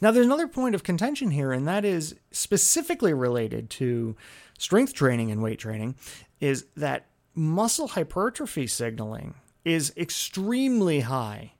Now, 0.00 0.10
there's 0.10 0.26
another 0.26 0.46
point 0.46 0.76
of 0.76 0.84
contention 0.84 1.32
here, 1.32 1.52
and 1.52 1.66
that 1.66 1.84
is 1.84 2.14
specifically 2.30 3.12
related 3.12 3.70
to 3.70 4.16
strength 4.56 4.94
training 4.94 5.32
and 5.32 5.42
weight 5.42 5.58
training, 5.58 5.96
is 6.40 6.66
that 6.76 7.06
muscle 7.34 7.88
hypertrophy 7.88 8.68
signaling 8.68 9.34
is 9.64 9.92
extremely 9.96 11.00
high 11.00 11.53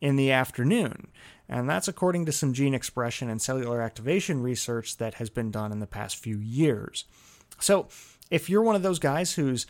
in 0.00 0.16
the 0.16 0.30
afternoon. 0.30 1.08
And 1.48 1.68
that's 1.68 1.88
according 1.88 2.26
to 2.26 2.32
some 2.32 2.52
gene 2.52 2.74
expression 2.74 3.28
and 3.28 3.42
cellular 3.42 3.82
activation 3.82 4.42
research 4.42 4.98
that 4.98 5.14
has 5.14 5.30
been 5.30 5.50
done 5.50 5.72
in 5.72 5.80
the 5.80 5.86
past 5.86 6.16
few 6.16 6.38
years. 6.38 7.04
So, 7.58 7.88
if 8.30 8.48
you're 8.48 8.62
one 8.62 8.76
of 8.76 8.82
those 8.82 9.00
guys 9.00 9.32
who's 9.32 9.66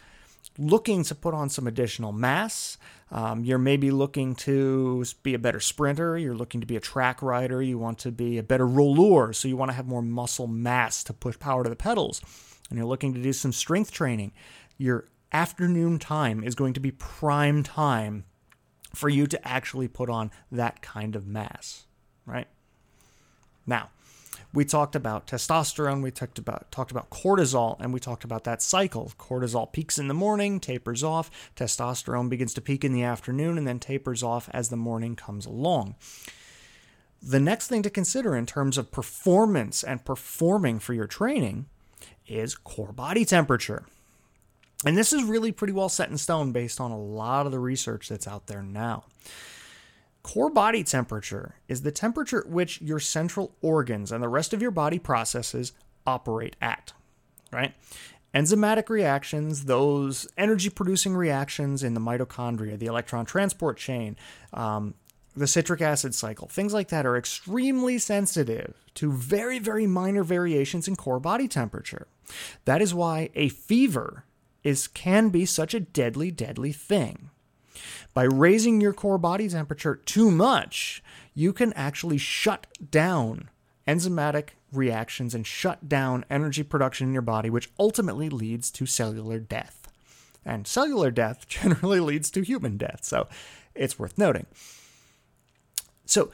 looking 0.59 1.03
to 1.05 1.15
put 1.15 1.33
on 1.33 1.49
some 1.49 1.67
additional 1.67 2.13
mass, 2.13 2.77
um, 3.11 3.45
you're 3.45 3.59
maybe 3.59 3.91
looking 3.91 4.35
to 4.35 5.05
be 5.23 5.33
a 5.33 5.39
better 5.39 5.61
sprinter, 5.61 6.19
you're 6.19 6.35
looking 6.35 6.61
to 6.61 6.67
be 6.67 6.77
a 6.77 6.81
track 6.81 7.23
rider, 7.23 7.63
you 7.63 7.79
want 7.79 7.99
to 8.01 8.13
be 8.13 8.37
a 8.37 8.43
better 8.43 8.67
roller, 8.67 9.33
so 9.33 9.49
you 9.49 9.57
want 9.57 9.71
to 9.71 9.75
have 9.75 9.87
more 9.87 10.03
muscle 10.03 10.47
mass 10.47 11.03
to 11.05 11.15
push 11.15 11.39
power 11.39 11.65
to 11.65 11.71
the 11.71 11.77
pedals, 11.77 12.21
and 12.69 12.79
you're 12.79 12.87
looking 12.87 13.15
to 13.15 13.23
do 13.23 13.33
some 13.33 13.53
strength 13.53 13.91
training, 13.91 14.33
your 14.77 15.07
afternoon 15.33 15.99
time 15.99 16.45
is 16.45 16.55
going 16.55 16.75
to 16.75 16.81
be 16.81 16.91
prime 16.91 17.63
time 17.63 18.25
for 18.95 19.09
you 19.09 19.27
to 19.27 19.49
actually 19.49 19.89
put 19.89 20.11
on 20.11 20.31
that 20.51 20.83
kind 20.83 21.17
of 21.17 21.27
mass, 21.27 21.85
right? 22.27 22.49
Now, 23.67 23.91
we 24.53 24.65
talked 24.65 24.97
about 24.97 25.29
testosterone, 25.29 26.03
we 26.03 26.11
talked 26.11 26.39
about 26.39 26.73
talked 26.73 26.91
about 26.91 27.11
cortisol, 27.11 27.79
and 27.81 27.93
we 27.93 28.01
talked 28.01 28.25
about 28.25 28.45
that 28.45 28.63
cycle. 28.63 29.13
Cortisol 29.17 29.73
peaks 29.73 29.99
in 29.99 30.09
the 30.09 30.15
morning, 30.15 30.59
tapers 30.59 31.05
off, 31.05 31.31
testosterone 31.55 32.29
begins 32.29 32.53
to 32.55 32.61
peak 32.61 32.85
in 32.85 32.93
the 32.93 33.05
afternoon, 33.05 33.57
and 33.57 33.67
then 33.67 33.79
tapers 33.79 34.23
off 34.23 34.49
as 34.53 34.69
the 34.69 34.77
morning 34.77 35.15
comes 35.15 35.47
along. 35.47 35.95
The 37.23 37.39
next 37.39 37.69
thing 37.69 37.83
to 37.83 37.91
consider 37.91 38.35
in 38.35 38.47
terms 38.47 38.79
of 38.79 38.91
performance 38.91 39.85
and 39.85 40.05
performing 40.05 40.79
for 40.79 40.95
your 40.95 41.07
training 41.07 41.67
is 42.27 42.55
core 42.55 42.93
body 42.93 43.25
temperature. 43.25 43.85
And 44.85 44.97
this 44.97 45.13
is 45.13 45.25
really 45.25 45.53
pretty 45.53 45.73
well 45.73 45.89
set 45.89 46.11
in 46.11 46.17
stone 46.17 46.53
based 46.53 46.81
on 46.81 46.91
a 46.91 46.99
lot 46.99 47.47
of 47.47 47.53
the 47.53 47.59
research 47.59 48.09
that's 48.09 48.27
out 48.27 48.47
there 48.47 48.63
now. 48.63 49.05
Core 50.23 50.51
body 50.51 50.85
temperature 50.85 51.57
is 51.69 51.83
the 51.83 51.93
temperature 51.93 52.41
at 52.41 52.49
which 52.49 52.81
your 52.81 52.99
central 52.99 53.55
organs 53.63 54.13
and 54.13 54.23
the 54.23 54.29
rest 54.29 54.53
of 54.53 54.63
your 54.63 54.71
body 54.71 54.99
processes 54.99 55.73
operate 56.07 56.57
at, 56.61 56.93
right? 57.53 57.75
Enzymatic 58.35 58.89
reactions, 58.89 59.65
those 59.65 60.29
energy 60.39 60.71
producing 60.71 61.15
reactions 61.15 61.83
in 61.83 61.95
the 61.95 62.01
mitochondria, 62.01 62.79
the 62.79 62.87
electron 62.87 63.25
transport 63.25 63.77
chain, 63.77 64.17
um, 64.53 64.95
the 65.37 65.47
citric 65.47 65.81
acid 65.81 66.15
cycle, 66.15 66.49
things 66.49 66.73
like 66.73 66.89
that 66.89 67.07
are 67.07 67.17
extremely 67.17 67.99
sensitive 67.99 68.75
to 68.95 69.11
very, 69.13 69.59
very 69.59 69.87
minor 69.87 70.23
variations 70.23 70.87
in 70.87 70.97
core 70.97 71.21
body 71.21 71.49
temperature. 71.49 72.07
That 72.67 72.83
is 72.83 72.95
why 72.95 73.31
a 73.35 73.49
fever 73.49 74.25
is 74.63 74.89
can 74.89 75.31
be 75.31 75.47
such 75.47 75.75
a 75.75 75.81
deadly, 75.81 76.31
deadly 76.31 76.73
thing. 76.73 77.31
By 78.13 78.25
raising 78.25 78.81
your 78.81 78.93
core 78.93 79.19
body 79.19 79.49
temperature 79.49 79.95
too 79.95 80.31
much, 80.31 81.03
you 81.35 81.53
can 81.53 81.73
actually 81.75 82.19
shut 82.19 82.67
down 82.91 83.49
enzymatic 83.87 84.51
reactions 84.73 85.35
and 85.35 85.47
shut 85.47 85.89
down 85.89 86.25
energy 86.31 86.63
production 86.63 87.09
in 87.09 87.13
your 87.13 87.23
body, 87.23 87.51
which 87.51 87.71
ultimately 87.79 88.29
leads 88.29 88.71
to 88.71 88.87
cellular 88.87 89.39
death. 89.39 89.89
And 90.45 90.67
cellular 90.67 91.11
death 91.11 91.49
generally 91.49 92.01
leads 92.01 92.31
to 92.33 92.43
human 92.43 92.77
death, 92.77 93.01
so 93.03 93.29
it's 93.75 93.99
worth 93.99 94.19
noting. 94.19 94.47
So, 96.07 96.33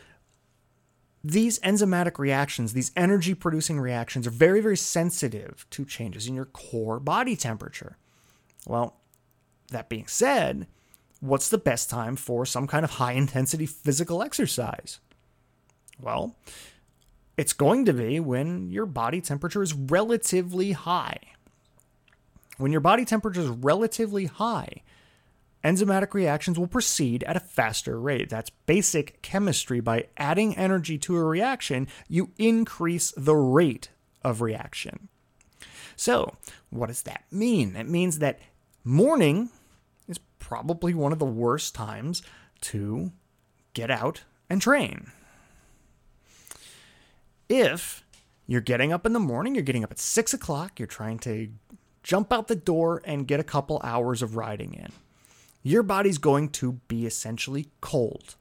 these 1.23 1.59
enzymatic 1.59 2.19
reactions, 2.19 2.73
these 2.73 2.93
energy 2.95 3.35
producing 3.35 3.81
reactions, 3.81 4.29
are 4.29 4.31
very, 4.31 4.61
very 4.61 4.77
sensitive 4.77 5.67
to 5.71 5.85
changes 5.85 6.29
in 6.29 6.37
your 6.37 6.45
core 6.45 7.01
body 7.01 7.35
temperature. 7.35 7.97
Well, 8.67 8.97
that 9.71 9.89
being 9.89 10.07
said, 10.09 10.67
what's 11.21 11.49
the 11.49 11.59
best 11.59 11.89
time 11.89 12.17
for 12.17 12.45
some 12.45 12.67
kind 12.67 12.85
of 12.85 12.93
high 12.93 13.13
intensity 13.13 13.65
physical 13.65 14.23
exercise? 14.23 15.01
Well, 16.01 16.37
it's 17.37 17.53
going 17.53 17.85
to 17.87 17.93
be 17.93 18.21
when 18.21 18.71
your 18.71 18.87
body 18.87 19.21
temperature 19.21 19.63
is 19.63 19.73
relatively 19.73 20.73
high. 20.73 21.19
When 22.59 22.73
your 22.73 22.81
body 22.81 23.05
temperature 23.05 23.43
is 23.43 23.49
relatively 23.49 24.27
high, 24.27 24.83
enzymatic 25.63 26.15
reactions 26.15 26.59
will 26.59 26.67
proceed 26.67 27.23
at 27.25 27.37
a 27.37 27.41
faster 27.41 28.01
rate. 28.01 28.31
That's 28.31 28.51
basic 28.51 29.21
chemistry. 29.23 29.81
By 29.81 30.07
adding 30.17 30.57
energy 30.57 30.97
to 30.99 31.17
a 31.17 31.25
reaction, 31.25 31.89
you 32.09 32.31
increase 32.39 33.13
the 33.17 33.37
rate 33.37 33.91
of 34.23 34.41
reaction. 34.41 35.09
So, 35.97 36.37
what 36.71 36.87
does 36.87 37.03
that 37.03 37.25
mean? 37.31 37.77
It 37.77 37.89
means 37.89 38.19
that 38.19 38.41
morning 38.87 39.51
is 40.09 40.19
probably 40.39 40.95
one 40.95 41.13
of 41.13 41.19
the 41.19 41.25
worst 41.25 41.75
times 41.75 42.23
to 42.61 43.13
get 43.75 43.91
out 43.91 44.23
and 44.49 44.63
train. 44.63 45.11
If 47.49 48.05
you're 48.47 48.61
getting 48.61 48.93
up 48.93 49.05
in 49.05 49.13
the 49.13 49.21
morning, 49.21 49.55
you're 49.55 49.65
getting 49.65 49.85
up 49.85 49.91
at 49.91 49.99
six 49.99 50.33
o'clock, 50.33 50.79
you're 50.79 50.87
trying 50.87 51.19
to 51.21 51.51
jump 52.03 52.33
out 52.33 52.47
the 52.47 52.55
door 52.55 53.03
and 53.05 53.27
get 53.27 53.41
a 53.41 53.45
couple 53.45 53.81
hours 53.83 54.23
of 54.23 54.37
riding 54.37 54.73
in, 54.75 54.93
your 55.65 55.83
body's 55.83 56.19
going 56.19 56.49
to 56.51 56.75
be 56.87 57.05
essentially 57.07 57.67
cold. 57.81 58.37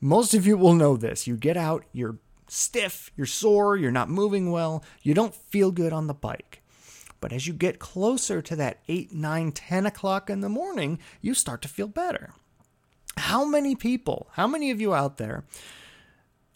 Most 0.00 0.34
of 0.34 0.46
you 0.46 0.56
will 0.56 0.74
know 0.74 0.96
this. 0.96 1.26
You 1.26 1.36
get 1.36 1.56
out, 1.56 1.84
you're 1.92 2.18
stiff, 2.46 3.10
you're 3.16 3.26
sore, 3.26 3.76
you're 3.76 3.90
not 3.90 4.08
moving 4.08 4.52
well, 4.52 4.84
you 5.02 5.14
don't 5.14 5.34
feel 5.34 5.72
good 5.72 5.92
on 5.92 6.06
the 6.06 6.14
bike. 6.14 6.59
But 7.20 7.32
as 7.32 7.46
you 7.46 7.52
get 7.52 7.78
closer 7.78 8.40
to 8.42 8.56
that 8.56 8.80
8, 8.88 9.12
9, 9.12 9.52
10 9.52 9.86
o'clock 9.86 10.30
in 10.30 10.40
the 10.40 10.48
morning, 10.48 10.98
you 11.20 11.34
start 11.34 11.62
to 11.62 11.68
feel 11.68 11.88
better. 11.88 12.32
How 13.16 13.44
many 13.44 13.74
people, 13.74 14.28
how 14.32 14.46
many 14.46 14.70
of 14.70 14.80
you 14.80 14.94
out 14.94 15.18
there 15.18 15.44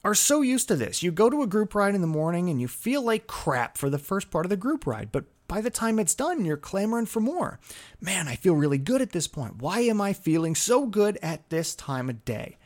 are 0.03 0.15
so 0.15 0.41
used 0.41 0.69
to 0.69 0.77
this? 0.77 1.03
You 1.03 1.13
go 1.13 1.29
to 1.29 1.43
a 1.43 1.47
group 1.47 1.75
ride 1.75 1.95
in 1.95 2.01
the 2.01 2.07
morning 2.07 2.49
and 2.49 2.61
you 2.61 2.69
feel 2.69 3.03
like 3.03 3.27
crap 3.27 3.77
for 3.77 3.91
the 3.91 3.99
first 3.99 4.31
part 4.31 4.47
of 4.47 4.51
the 4.51 4.57
group 4.57 4.87
ride, 4.87 5.13
but 5.13 5.25
by 5.47 5.61
the 5.61 5.71
time 5.71 5.99
it's 5.99 6.15
done, 6.15 6.45
you're 6.45 6.57
clamoring 6.57 7.07
for 7.07 7.21
more. 7.21 7.61
Man, 8.01 8.29
I 8.29 8.37
feel 8.37 8.55
really 8.55 8.79
good 8.79 9.03
at 9.03 9.13
this 9.13 9.27
point. 9.27 9.57
Why 9.59 9.81
am 9.81 10.01
I 10.01 10.15
feeling 10.15 10.55
so 10.55 10.87
good 10.87 11.19
at 11.23 11.51
this 11.51 11.75
time 11.75 12.09
of 12.09 12.25
day? 12.25 12.57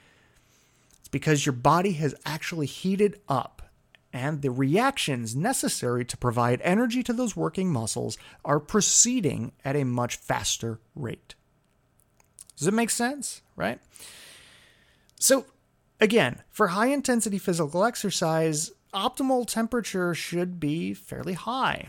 It's 1.00 1.09
because 1.09 1.45
your 1.45 1.55
body 1.55 1.93
has 1.93 2.14
actually 2.25 2.67
heated 2.67 3.21
up 3.28 3.58
and 4.19 4.43
the 4.43 4.51
reactions 4.51 5.37
necessary 5.37 6.05
to 6.05 6.17
provide 6.17 6.61
energy 6.65 7.05
to 7.05 7.13
those 7.13 7.37
working 7.37 7.73
muscles 7.73 8.19
are 8.45 8.59
proceeding 8.59 9.53
at 9.65 9.77
a 9.77 9.85
much 9.85 10.17
faster 10.17 10.81
rate. 10.97 11.37
Does 12.57 12.67
it 12.67 12.75
make 12.75 12.91
sense? 12.91 13.43
Right? 13.55 13.79
So, 15.21 15.47
again, 16.01 16.43
for 16.51 16.69
high 16.69 16.89
intensity 16.89 17.39
physical 17.39 17.85
exercise, 17.85 18.73
optimal 18.93 19.47
temperature 19.47 20.15
should 20.15 20.59
be 20.59 20.95
fairly 20.95 21.35
high. 21.35 21.89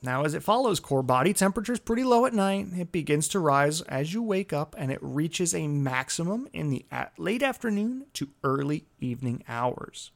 Now, 0.00 0.24
as 0.24 0.34
it 0.34 0.44
follows, 0.44 0.78
core 0.78 1.02
body 1.02 1.32
temperature 1.32 1.72
is 1.72 1.80
pretty 1.80 2.04
low 2.04 2.24
at 2.24 2.34
night. 2.34 2.68
It 2.76 2.92
begins 2.92 3.26
to 3.28 3.40
rise 3.40 3.80
as 3.82 4.14
you 4.14 4.22
wake 4.22 4.52
up, 4.52 4.76
and 4.78 4.92
it 4.92 4.98
reaches 5.02 5.54
a 5.54 5.66
maximum 5.66 6.48
in 6.52 6.70
the 6.70 6.84
late 7.18 7.42
afternoon 7.42 8.06
to 8.14 8.28
early 8.44 8.86
evening 9.00 9.42
hours. 9.48 10.12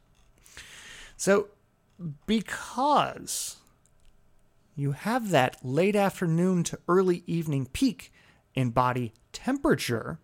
So, 1.16 1.48
because 2.26 3.56
you 4.74 4.92
have 4.92 5.30
that 5.30 5.56
late 5.64 5.96
afternoon 5.96 6.62
to 6.64 6.78
early 6.86 7.24
evening 7.26 7.66
peak 7.72 8.12
in 8.54 8.70
body 8.70 9.14
temperature, 9.32 10.18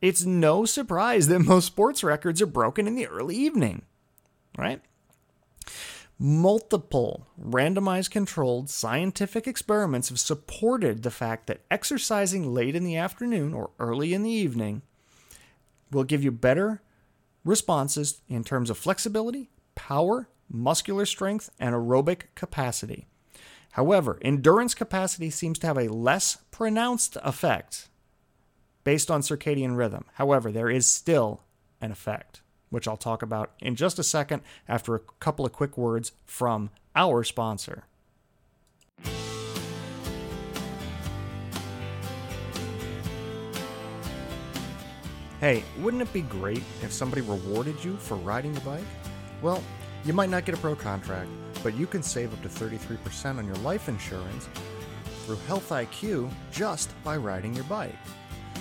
it's 0.00 0.24
no 0.24 0.64
surprise 0.64 1.28
that 1.28 1.38
most 1.40 1.66
sports 1.66 2.02
records 2.02 2.42
are 2.42 2.46
broken 2.46 2.86
in 2.88 2.94
the 2.94 3.06
early 3.06 3.36
evening, 3.36 3.82
right? 4.58 4.80
Multiple 6.18 7.26
randomized 7.40 8.10
controlled 8.10 8.70
scientific 8.70 9.46
experiments 9.46 10.08
have 10.08 10.18
supported 10.18 11.02
the 11.02 11.10
fact 11.10 11.46
that 11.46 11.60
exercising 11.70 12.52
late 12.52 12.74
in 12.74 12.84
the 12.84 12.96
afternoon 12.96 13.54
or 13.54 13.70
early 13.78 14.14
in 14.14 14.22
the 14.22 14.30
evening 14.30 14.82
will 15.90 16.04
give 16.04 16.24
you 16.24 16.32
better 16.32 16.80
responses 17.44 18.22
in 18.28 18.44
terms 18.44 18.70
of 18.70 18.78
flexibility, 18.78 19.50
power, 19.74 20.28
muscular 20.48 21.06
strength, 21.06 21.50
and 21.58 21.74
aerobic 21.74 22.22
capacity. 22.34 23.06
However, 23.72 24.18
endurance 24.22 24.74
capacity 24.74 25.30
seems 25.30 25.58
to 25.60 25.66
have 25.66 25.78
a 25.78 25.88
less 25.88 26.36
pronounced 26.50 27.16
effect 27.22 27.88
based 28.84 29.10
on 29.10 29.22
circadian 29.22 29.76
rhythm. 29.76 30.04
However, 30.14 30.52
there 30.52 30.68
is 30.68 30.86
still 30.86 31.42
an 31.80 31.90
effect 31.90 32.42
which 32.72 32.88
I'll 32.88 32.96
talk 32.96 33.22
about 33.22 33.52
in 33.60 33.76
just 33.76 33.98
a 33.98 34.02
second 34.02 34.40
after 34.66 34.94
a 34.94 35.00
couple 35.20 35.44
of 35.44 35.52
quick 35.52 35.76
words 35.76 36.12
from 36.24 36.70
our 36.96 37.22
sponsor. 37.22 37.84
Hey, 45.38 45.64
wouldn't 45.80 46.02
it 46.02 46.12
be 46.12 46.22
great 46.22 46.62
if 46.82 46.92
somebody 46.92 47.20
rewarded 47.20 47.84
you 47.84 47.96
for 47.96 48.16
riding 48.16 48.54
the 48.54 48.60
bike? 48.60 48.80
Well, 49.42 49.62
you 50.04 50.12
might 50.12 50.30
not 50.30 50.44
get 50.44 50.54
a 50.54 50.58
pro 50.58 50.74
contract, 50.74 51.28
but 51.62 51.74
you 51.74 51.86
can 51.86 52.02
save 52.02 52.32
up 52.32 52.42
to 52.42 52.48
33% 52.48 53.38
on 53.38 53.46
your 53.46 53.56
life 53.56 53.88
insurance 53.88 54.48
through 55.26 55.36
Health 55.48 55.70
IQ 55.70 56.30
just 56.50 56.90
by 57.04 57.16
riding 57.16 57.52
your 57.52 57.64
bike. 57.64 57.98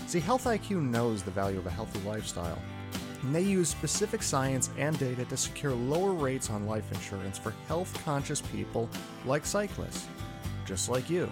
See, 0.08 0.20
Health 0.20 0.46
IQ 0.46 0.82
knows 0.82 1.24
the 1.24 1.32
value 1.32 1.60
of 1.60 1.68
a 1.68 1.72
healthy 1.72 2.00
lifestyle 2.00 2.60
and 3.22 3.36
they 3.36 3.42
use 3.42 3.70
specific 3.70 4.24
science 4.24 4.70
and 4.78 4.98
data 4.98 5.26
to 5.26 5.38
secure 5.38 5.74
lower 5.74 6.12
rates 6.12 6.50
on 6.50 6.66
life 6.66 6.92
insurance 6.92 7.38
for 7.38 7.54
health 7.68 8.00
conscious 8.04 8.42
people 8.42 8.90
like 9.26 9.46
cyclists, 9.46 10.08
just 10.66 10.90
like 10.90 11.10
you. 11.10 11.30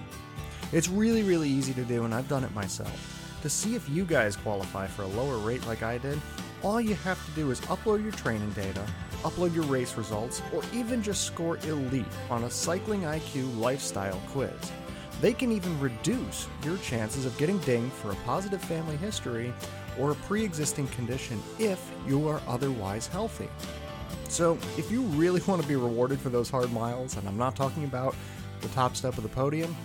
It's 0.72 0.88
really, 0.88 1.24
really 1.24 1.50
easy 1.50 1.74
to 1.74 1.84
do, 1.84 2.06
and 2.06 2.14
I've 2.14 2.30
done 2.30 2.44
it 2.44 2.54
myself. 2.54 3.16
To 3.42 3.50
see 3.50 3.74
if 3.74 3.90
you 3.90 4.06
guys 4.06 4.36
qualify 4.36 4.86
for 4.86 5.04
a 5.04 5.08
lower 5.08 5.38
rate 5.38 5.66
like 5.66 5.82
I 5.82 5.98
did, 5.98 6.22
all 6.62 6.80
you 6.80 6.96
have 6.96 7.24
to 7.26 7.32
do 7.32 7.50
is 7.50 7.62
upload 7.62 8.04
your 8.04 8.12
training 8.12 8.52
data, 8.52 8.86
upload 9.24 9.54
your 9.54 9.66
race 9.66 9.96
results, 9.98 10.42
or 10.54 10.62
even 10.74 11.02
just 11.02 11.24
score 11.24 11.58
elite 11.58 12.06
on 12.30 12.44
a 12.44 12.50
Cycling 12.50 13.02
IQ 13.02 13.58
lifestyle 13.60 14.22
quiz. 14.32 14.52
They 15.22 15.34
can 15.34 15.52
even 15.52 15.80
reduce 15.80 16.48
your 16.64 16.78
chances 16.78 17.26
of 17.26 17.38
getting 17.38 17.58
dinged 17.60 17.94
for 17.94 18.12
a 18.12 18.16
positive 18.26 18.62
family 18.62 18.96
history 18.98 19.54
or 20.00 20.12
a 20.12 20.16
pre 20.16 20.44
existing 20.44 20.88
condition 20.88 21.42
if 21.58 21.92
you 22.08 22.28
are 22.28 22.42
otherwise 22.48 23.08
healthy. 23.08 23.50
So, 24.30 24.58
if 24.78 24.92
you 24.92 25.02
really 25.02 25.42
want 25.48 25.62
to 25.62 25.68
be 25.68 25.76
rewarded 25.76 26.20
for 26.20 26.30
those 26.30 26.50
hard 26.50 26.72
miles, 26.72 27.18
and 27.18 27.28
I'm 27.28 27.38
not 27.38 27.56
talking 27.56 27.84
about 27.84 28.16
the 28.62 28.70
top 28.70 28.96
step 28.96 29.18
of 29.18 29.24
the 29.24 29.30
podium, 29.30 29.76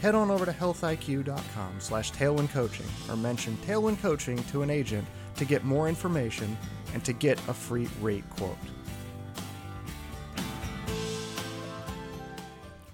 head 0.00 0.14
on 0.14 0.30
over 0.30 0.44
to 0.44 0.52
healthiq.com 0.52 1.74
slash 1.78 2.12
tailwindcoaching 2.12 3.10
or 3.10 3.16
mention 3.16 3.56
Tailwind 3.66 4.00
Coaching 4.00 4.42
to 4.44 4.62
an 4.62 4.70
agent 4.70 5.06
to 5.36 5.44
get 5.44 5.64
more 5.64 5.88
information 5.88 6.56
and 6.94 7.04
to 7.04 7.12
get 7.12 7.38
a 7.48 7.52
free 7.52 7.88
rate 8.00 8.24
quote. 8.30 8.56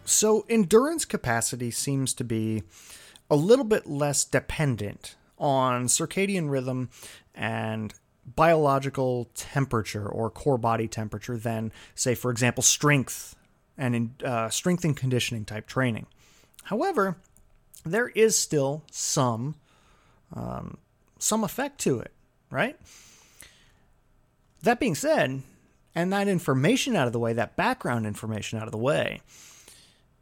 So, 0.04 0.44
endurance 0.48 1.04
capacity 1.04 1.70
seems 1.70 2.12
to 2.14 2.24
be 2.24 2.64
a 3.30 3.36
little 3.36 3.64
bit 3.64 3.86
less 3.86 4.24
dependent 4.24 5.14
on 5.38 5.86
circadian 5.86 6.50
rhythm 6.50 6.90
and 7.32 7.94
biological 8.26 9.30
temperature 9.34 10.08
or 10.08 10.28
core 10.28 10.58
body 10.58 10.88
temperature 10.88 11.36
than, 11.36 11.72
say, 11.94 12.16
for 12.16 12.30
example, 12.30 12.62
strength 12.62 13.36
and 13.78 13.94
in, 13.94 14.14
uh, 14.24 14.48
strength 14.48 14.84
and 14.84 14.96
conditioning 14.96 15.44
type 15.44 15.66
training. 15.66 16.06
However, 16.64 17.16
there 17.84 18.08
is 18.08 18.36
still 18.36 18.82
some 18.90 19.54
um, 20.32 20.76
some 21.18 21.44
effect 21.44 21.80
to 21.80 21.98
it, 22.00 22.12
right? 22.50 22.76
That 24.62 24.80
being 24.80 24.94
said, 24.94 25.42
and 25.94 26.12
that 26.12 26.28
information 26.28 26.96
out 26.96 27.06
of 27.06 27.12
the 27.12 27.18
way, 27.18 27.32
that 27.32 27.56
background 27.56 28.06
information 28.06 28.58
out 28.58 28.66
of 28.66 28.72
the 28.72 28.78
way, 28.78 29.22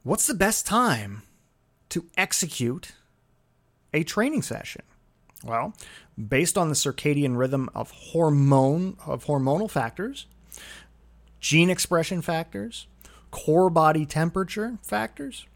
what's 0.03 0.27
the 0.27 0.35
best 0.35 0.67
time 0.67 1.23
to 1.91 2.07
execute 2.17 2.93
a 3.93 4.05
training 4.05 4.43
session? 4.43 4.83
Well, 5.45 5.75
based 6.17 6.59
on 6.59 6.69
the 6.69 6.75
circadian 6.75 7.37
rhythm 7.37 7.69
of 7.75 7.91
hormone 7.91 8.97
of 9.07 9.27
hormonal 9.27 9.71
factors, 9.71 10.27
gene 11.41 11.71
expression 11.71 12.23
factors, 12.23 12.87
core 13.31 13.71
body 13.71 14.05
temperature 14.05 14.79
factors, 14.83 15.47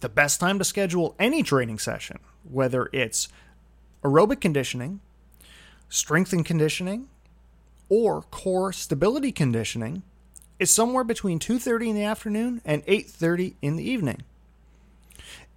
the 0.00 0.08
best 0.08 0.40
time 0.40 0.58
to 0.58 0.64
schedule 0.64 1.14
any 1.18 1.42
training 1.42 1.78
session, 1.78 2.18
whether 2.50 2.88
it's 2.92 3.28
aerobic 4.02 4.40
conditioning, 4.40 5.00
strength 5.88 6.32
and 6.32 6.44
conditioning, 6.44 7.08
or 7.92 8.22
core 8.22 8.72
stability 8.72 9.32
conditioning, 9.32 10.02
is 10.58 10.70
somewhere 10.70 11.04
between 11.04 11.38
2:30 11.38 11.90
in 11.90 11.96
the 11.96 12.04
afternoon 12.04 12.62
and 12.64 12.82
8:30 12.86 13.56
in 13.60 13.76
the 13.76 13.84
evening 13.84 14.22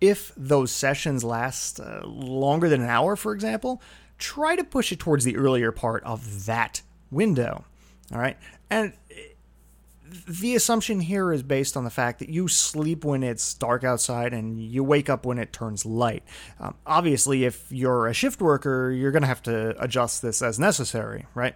if 0.01 0.33
those 0.35 0.71
sessions 0.71 1.23
last 1.23 1.79
uh, 1.79 2.01
longer 2.05 2.69
than 2.69 2.81
an 2.81 2.89
hour, 2.89 3.15
for 3.15 3.33
example, 3.33 3.81
try 4.17 4.55
to 4.55 4.63
push 4.63 4.91
it 4.91 4.99
towards 4.99 5.23
the 5.23 5.37
earlier 5.37 5.71
part 5.71 6.03
of 6.03 6.45
that 6.45 6.81
window. 7.11 7.63
All 8.11 8.19
right. 8.19 8.37
And 8.69 8.93
the 10.27 10.55
assumption 10.55 10.99
here 10.99 11.31
is 11.31 11.43
based 11.43 11.75
on 11.75 11.83
the 11.83 11.89
fact 11.89 12.19
that 12.19 12.29
you 12.29 12.47
sleep 12.47 13.03
when 13.03 13.23
it's 13.23 13.53
dark 13.53 13.83
outside 13.83 14.33
and 14.33 14.59
you 14.59 14.83
wake 14.83 15.09
up 15.09 15.25
when 15.25 15.37
it 15.37 15.51
turns 15.51 15.85
light. 15.85 16.23
Um, 16.59 16.75
obviously, 16.85 17.45
if 17.45 17.71
you're 17.71 18.07
a 18.07 18.13
shift 18.13 18.41
worker, 18.41 18.91
you're 18.91 19.11
going 19.11 19.23
to 19.23 19.27
have 19.27 19.43
to 19.43 19.81
adjust 19.81 20.21
this 20.21 20.41
as 20.41 20.59
necessary, 20.59 21.25
right? 21.33 21.55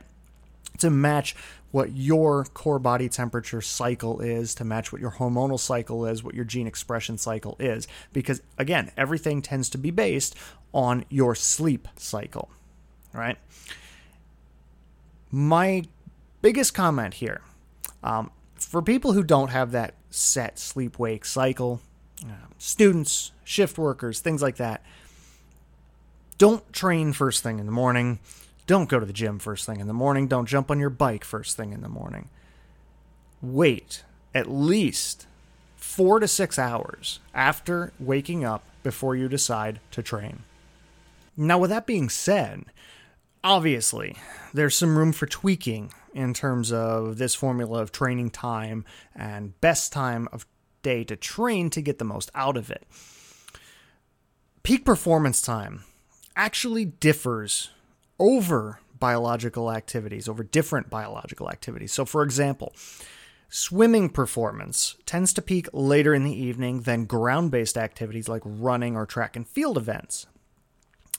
To 0.78 0.90
match 0.90 1.36
what 1.72 1.96
your 1.96 2.46
core 2.46 2.80
body 2.80 3.10
temperature 3.10 3.62
cycle 3.62 4.22
is, 4.22 4.56
to 4.56 4.64
match 4.64 4.92
what 4.92 5.02
your 5.02 5.12
hormonal 5.12 5.60
cycle 5.60 6.06
is, 6.06 6.24
what 6.24 6.34
your 6.34 6.46
gene 6.46 6.68
expression 6.68 7.18
cycle 7.18 7.56
is. 7.60 7.88
Because 8.14 8.42
again, 8.58 8.92
everything 8.98 9.42
tends 9.42 9.70
to 9.72 9.78
be 9.78 9.92
based 9.92 10.36
on 10.74 11.06
your 11.10 11.36
sleep 11.36 11.88
cycle, 11.96 12.50
right? 13.14 13.38
My 15.32 15.84
biggest 16.42 16.74
comment 16.74 17.16
here 17.16 17.42
um, 18.04 18.32
for 18.56 18.82
people 18.82 19.14
who 19.14 19.24
don't 19.24 19.50
have 19.50 19.72
that 19.72 19.96
set 20.10 20.58
sleep 20.58 20.98
wake 20.98 21.26
cycle, 21.26 21.82
uh, 22.26 22.48
students, 22.58 23.32
shift 23.44 23.78
workers, 23.78 24.20
things 24.20 24.42
like 24.42 24.58
that, 24.58 24.84
don't 26.38 26.72
train 26.74 27.14
first 27.14 27.44
thing 27.44 27.60
in 27.60 27.66
the 27.66 27.72
morning 27.72 28.20
don't 28.70 28.88
go 28.88 29.00
to 29.00 29.06
the 29.06 29.12
gym 29.12 29.40
first 29.40 29.66
thing 29.66 29.80
in 29.80 29.88
the 29.88 29.94
morning. 29.94 30.28
Don't 30.28 30.48
jump 30.48 30.70
on 30.70 30.80
your 30.80 30.92
bike 30.92 31.24
first 31.24 31.58
thing 31.58 31.74
in 31.74 31.82
the 31.82 31.90
morning. 31.90 32.30
Wait 33.42 34.04
at 34.36 34.48
least 34.48 35.26
four 35.76 36.20
to 36.20 36.28
six 36.28 36.60
hours 36.60 37.20
after 37.34 37.92
waking 38.00 38.46
up 38.46 38.64
before 38.84 39.16
you 39.16 39.28
decide 39.28 39.80
to 39.90 40.04
train. 40.04 40.44
Now, 41.36 41.58
with 41.58 41.72
that 41.72 41.88
being 41.88 42.10
said, 42.10 42.66
obviously, 43.44 44.16
there's 44.54 44.78
some 44.78 45.00
room 45.00 45.14
for 45.14 45.26
tweaking 45.26 45.92
in 46.14 46.36
terms 46.36 46.72
of 46.72 47.18
this 47.18 47.34
formula 47.34 47.82
of 47.82 47.92
training 47.92 48.30
time 48.30 48.86
and 49.16 49.60
best 49.62 49.92
time 49.92 50.30
of 50.32 50.46
day 50.84 51.04
to 51.06 51.16
train 51.16 51.72
to 51.72 51.82
get 51.82 51.98
the 51.98 52.06
most 52.06 52.30
out 52.36 52.56
of 52.56 52.70
it. 52.70 52.86
Peak 54.62 54.86
performance 54.86 55.42
time 55.42 55.86
actually 56.36 56.86
differs 56.86 57.72
over 58.20 58.80
biological 59.00 59.72
activities, 59.72 60.28
over 60.28 60.44
different 60.44 60.90
biological 60.90 61.50
activities. 61.50 61.94
So, 61.94 62.06
for 62.06 62.24
example, 62.24 62.74
swimming 63.48 64.10
performance 64.10 64.96
tends 65.06 65.34
to 65.34 65.42
peak 65.42 65.68
later 65.74 66.14
in 66.14 66.24
the 66.24 66.34
evening 66.34 66.82
than 66.82 67.06
ground 67.06 67.52
based 67.52 67.78
activities 67.78 68.28
like 68.30 68.42
running 68.46 68.96
or 68.96 69.06
track 69.06 69.36
and 69.36 69.48
field 69.48 69.78
events. 69.78 70.28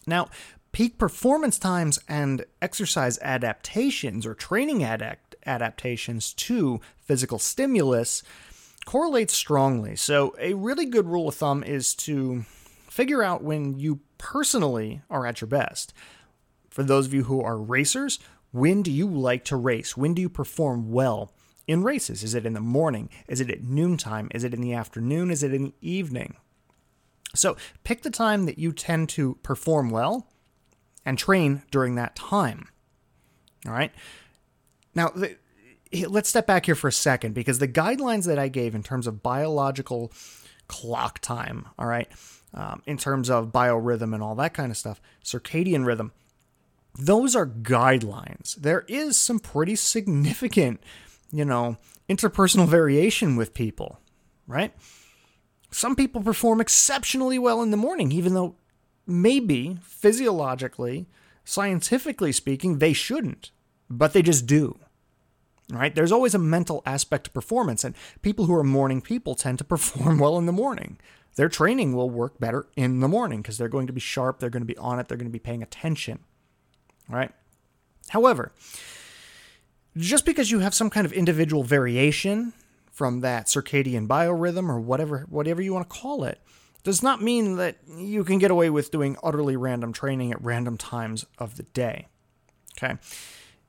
Now, 0.07 0.29
peak 0.73 0.99
performance 0.99 1.59
times 1.59 1.99
and 2.09 2.45
exercise 2.63 3.19
adaptations 3.21 4.25
or 4.25 4.35
training 4.35 4.85
adapt- 4.85 5.35
adaptations 5.47 6.33
to 6.35 6.81
physical 7.03 7.39
stimulus 7.39 8.23
correlate 8.85 9.31
strongly. 9.31 9.97
So, 9.97 10.35
a 10.39 10.55
really 10.55 10.87
good 10.87 11.07
rule 11.07 11.29
of 11.29 11.35
thumb 11.35 11.63
is 11.63 11.95
to 11.97 12.45
figure 12.89 13.23
out 13.23 13.43
when 13.43 13.79
you 13.79 14.01
personally 14.19 15.03
are 15.11 15.27
at 15.27 15.41
your 15.41 15.49
best. 15.49 15.93
For 16.81 16.85
those 16.85 17.05
of 17.05 17.13
you 17.13 17.25
who 17.25 17.43
are 17.43 17.59
racers, 17.59 18.19
when 18.53 18.81
do 18.81 18.91
you 18.91 19.07
like 19.07 19.45
to 19.45 19.57
race? 19.57 19.99
When 19.99 20.15
do 20.15 20.23
you 20.23 20.31
perform 20.31 20.91
well 20.91 21.35
in 21.67 21.83
races? 21.83 22.25
Is 22.25 22.35
it 22.35 22.47
in 22.47 22.55
the 22.55 22.61
morning? 22.61 23.11
Is 23.29 23.39
it 23.39 23.51
at 23.51 23.63
noontime? 23.63 24.31
Is 24.35 24.45
it 24.45 24.55
in 24.55 24.63
the 24.63 24.73
afternoon? 24.73 25.31
Is 25.31 25.43
it 25.43 25.53
in 25.53 25.65
the 25.65 25.75
evening? 25.83 26.37
So 27.35 27.59
pick 27.85 28.01
the 28.01 28.09
time 28.09 28.47
that 28.47 28.59
you 28.59 28.73
tend 28.73 29.11
to 29.11 29.35
perform 29.43 29.91
well 29.91 30.27
and 31.05 31.19
train 31.19 31.65
during 31.71 31.97
that 31.97 32.17
time. 32.17 32.69
All 33.67 33.73
right. 33.73 33.93
Now, 34.95 35.13
let's 36.09 36.31
step 36.31 36.47
back 36.47 36.65
here 36.65 36.75
for 36.75 36.89
a 36.89 36.93
second 36.93 37.35
because 37.35 37.59
the 37.59 37.69
guidelines 37.69 38.25
that 38.25 38.39
I 38.39 38.49
gave 38.49 38.75
in 38.75 38.83
terms 38.83 39.07
of 39.07 39.23
biological 39.23 40.15
clock 40.67 41.19
time, 41.19 41.69
all 41.79 41.87
right, 41.87 42.09
um, 42.55 42.81
in 42.87 42.97
terms 42.97 43.29
of 43.29 43.53
biorhythm 43.53 44.15
and 44.15 44.23
all 44.23 44.35
that 44.37 44.55
kind 44.55 44.71
of 44.71 44.79
stuff, 44.79 44.99
circadian 45.23 45.85
rhythm, 45.85 46.13
those 46.99 47.37
are 47.37 47.47
guidelines. 47.47 48.55
There 48.57 48.85
is 48.89 49.19
some 49.19 49.39
pretty 49.39 49.77
significant, 49.77 50.83
you 51.33 51.45
know, 51.45 51.77
interpersonal 52.09 52.69
variation 52.69 53.37
with 53.37 53.55
people, 53.55 54.01
right? 54.47 54.75
Some 55.71 55.95
people 55.95 56.23
perform 56.23 56.61
exceptionally 56.61 57.39
well 57.39 57.63
in 57.63 57.71
the 57.71 57.77
morning, 57.77 58.11
even 58.13 58.35
though 58.35 58.57
maybe 59.07 59.79
physiologically, 59.83 61.07
scientifically 61.45 62.33
speaking, 62.33 62.79
they 62.79 62.93
shouldn't, 62.93 63.51
but 63.89 64.13
they 64.13 64.23
just 64.23 64.47
do. 64.47 64.79
Right? 65.73 65.95
There's 65.95 66.11
always 66.11 66.35
a 66.35 66.39
mental 66.39 66.83
aspect 66.85 67.25
to 67.25 67.31
performance, 67.31 67.85
and 67.85 67.95
people 68.23 68.47
who 68.47 68.55
are 68.55 68.65
morning 68.65 69.01
people 69.01 69.37
tend 69.37 69.59
to 69.59 69.65
perform 69.75 70.19
well 70.19 70.37
in 70.37 70.47
the 70.47 70.53
morning. 70.53 70.99
Their 71.37 71.49
training 71.49 71.95
will 71.95 72.11
work 72.11 72.41
better 72.41 72.67
in 72.77 72.99
the 72.99 73.09
morning 73.09 73.41
because 73.41 73.57
they're 73.57 73.69
going 73.69 73.87
to 73.87 73.93
be 73.93 74.01
sharp, 74.01 74.41
they're 74.41 74.51
going 74.51 74.63
to 74.63 74.67
be 74.67 74.77
on 74.79 74.99
it, 74.99 75.07
they're 75.07 75.17
going 75.17 75.31
to 75.31 75.33
be 75.33 75.39
paying 75.39 75.63
attention. 75.63 76.25
Right? 77.11 77.33
However, 78.09 78.53
just 79.97 80.25
because 80.25 80.51
you 80.51 80.61
have 80.61 80.75
some 80.75 80.91
kind 80.91 81.05
of 81.05 81.13
individual 81.13 81.63
variation 81.63 82.53
from 82.91 83.21
that 83.21 83.47
circadian 83.47 84.07
biorhythm 84.07 84.69
or 84.69 84.79
whatever 84.79 85.27
whatever 85.29 85.63
you 85.63 85.73
want 85.73 85.89
to 85.89 85.97
call 85.97 86.25
it 86.25 86.41
does 86.83 87.03
not 87.03 87.23
mean 87.23 87.57
that 87.57 87.77
you 87.97 88.25
can 88.25 88.39
get 88.39 88.51
away 88.51 88.71
with 88.71 88.91
doing 88.91 89.17
utterly 89.23 89.57
random 89.57 89.93
training 89.93 90.33
at 90.33 90.43
random 90.43 90.79
times 90.79 91.27
of 91.39 91.57
the 91.57 91.63
day. 91.63 92.07
Okay. 92.77 92.97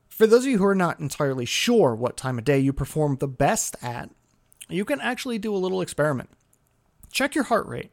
For 0.08 0.28
those 0.28 0.44
of 0.46 0.52
you 0.52 0.60
who 0.60 0.66
are 0.66 0.76
not 0.76 1.00
entirely 1.00 1.46
sure 1.46 1.96
what 1.96 2.16
time 2.16 2.38
of 2.38 2.46
day 2.46 2.60
you 2.60 2.72
perform 2.72 3.18
the 3.18 3.28
best 3.28 3.76
at, 3.82 4.10
you 4.70 4.86
can 4.86 5.02
actually 5.02 5.40
do 5.40 5.54
a 5.54 5.58
little 5.58 5.82
experiment. 5.82 6.30
Check 7.12 7.36
your 7.36 7.46
heart 7.46 7.68
rate, 7.68 7.92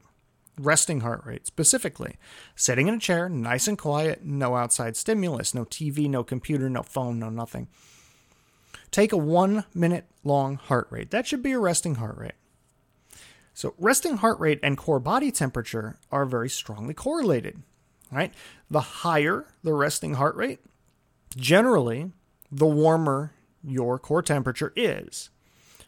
resting 0.59 1.01
heart 1.01 1.23
rate 1.25 1.47
specifically. 1.47 2.17
Sitting 2.55 2.89
in 2.89 2.95
a 2.95 2.99
chair, 2.99 3.29
nice 3.29 3.69
and 3.69 3.79
quiet, 3.79 4.25
no 4.25 4.57
outside 4.57 4.97
stimulus, 4.97 5.55
no 5.55 5.65
TV, 5.65 6.09
no 6.09 6.25
computer, 6.25 6.69
no 6.69 6.83
phone, 6.83 7.19
no 7.19 7.31
nothing. 7.31 7.69
Take 8.91 9.13
a 9.13 9.17
one 9.17 9.65
minute 9.75 10.07
long 10.25 10.57
heart 10.57 10.89
rate. 10.91 11.11
That 11.11 11.27
should 11.27 11.43
be 11.43 11.51
your 11.51 11.61
resting 11.61 11.97
heart 11.97 12.17
rate. 12.17 12.33
So, 13.55 13.75
resting 13.77 14.19
heart 14.19 14.39
rate 14.39 14.61
and 14.63 14.79
core 14.79 15.01
body 15.01 15.33
temperature 15.33 15.99
are 16.13 16.25
very 16.25 16.49
strongly 16.49 16.95
correlated, 16.95 17.63
right? 18.13 18.33
The 18.71 18.81
higher 18.81 19.47
the 19.65 19.75
resting 19.75 20.15
heart 20.15 20.37
rate, 20.37 20.61
generally, 21.37 22.13
the 22.53 22.67
warmer 22.67 23.33
your 23.65 23.99
core 23.99 24.23
temperature 24.23 24.73
is. 24.77 25.31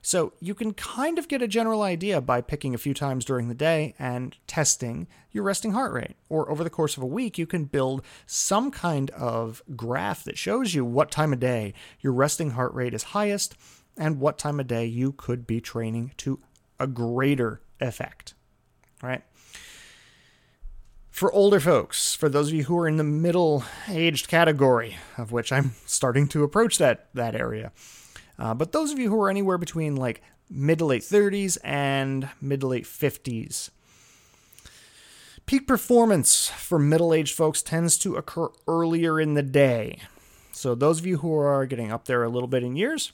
So 0.02 0.32
you 0.40 0.54
can 0.54 0.72
kind 0.72 1.18
of 1.18 1.28
get 1.28 1.42
a 1.42 1.48
general 1.48 1.82
idea 1.82 2.20
by 2.20 2.40
picking 2.40 2.74
a 2.74 2.78
few 2.78 2.94
times 2.94 3.24
during 3.24 3.48
the 3.48 3.54
day 3.54 3.94
and 3.98 4.36
testing 4.46 5.06
your 5.30 5.44
resting 5.44 5.72
heart 5.72 5.92
rate. 5.92 6.16
Or 6.28 6.50
over 6.50 6.64
the 6.64 6.70
course 6.70 6.96
of 6.96 7.02
a 7.02 7.06
week, 7.06 7.36
you 7.36 7.46
can 7.46 7.64
build 7.64 8.02
some 8.26 8.70
kind 8.70 9.10
of 9.10 9.62
graph 9.76 10.24
that 10.24 10.38
shows 10.38 10.74
you 10.74 10.84
what 10.84 11.10
time 11.10 11.32
of 11.32 11.40
day 11.40 11.74
your 12.00 12.12
resting 12.12 12.52
heart 12.52 12.72
rate 12.74 12.94
is 12.94 13.02
highest 13.02 13.56
and 13.96 14.20
what 14.20 14.38
time 14.38 14.58
of 14.58 14.66
day 14.66 14.86
you 14.86 15.12
could 15.12 15.46
be 15.46 15.60
training 15.60 16.12
to 16.18 16.40
a 16.78 16.86
greater 16.86 17.60
effect. 17.80 18.34
Right? 19.02 19.22
For 21.10 21.30
older 21.32 21.60
folks, 21.60 22.14
for 22.14 22.30
those 22.30 22.48
of 22.48 22.54
you 22.54 22.64
who 22.64 22.78
are 22.78 22.88
in 22.88 22.96
the 22.96 23.04
middle 23.04 23.64
aged 23.88 24.28
category, 24.28 24.96
of 25.18 25.32
which 25.32 25.52
I'm 25.52 25.72
starting 25.84 26.26
to 26.28 26.44
approach 26.44 26.78
that, 26.78 27.08
that 27.12 27.34
area, 27.34 27.72
uh, 28.40 28.54
but 28.54 28.72
those 28.72 28.90
of 28.90 28.98
you 28.98 29.10
who 29.10 29.20
are 29.20 29.30
anywhere 29.30 29.58
between 29.58 29.94
like 29.96 30.22
mid 30.48 30.78
to 30.78 30.86
late 30.86 31.02
30s 31.02 31.58
and 31.62 32.30
mid 32.40 32.60
to 32.60 32.66
late 32.68 32.84
50s, 32.84 33.68
peak 35.44 35.66
performance 35.66 36.48
for 36.48 36.78
middle 36.78 37.12
aged 37.12 37.36
folks 37.36 37.62
tends 37.62 37.98
to 37.98 38.16
occur 38.16 38.48
earlier 38.66 39.20
in 39.20 39.34
the 39.34 39.42
day. 39.42 40.00
So, 40.52 40.74
those 40.74 40.98
of 40.98 41.06
you 41.06 41.18
who 41.18 41.34
are 41.36 41.66
getting 41.66 41.92
up 41.92 42.06
there 42.06 42.22
a 42.22 42.28
little 42.28 42.48
bit 42.48 42.62
in 42.62 42.76
years, 42.76 43.12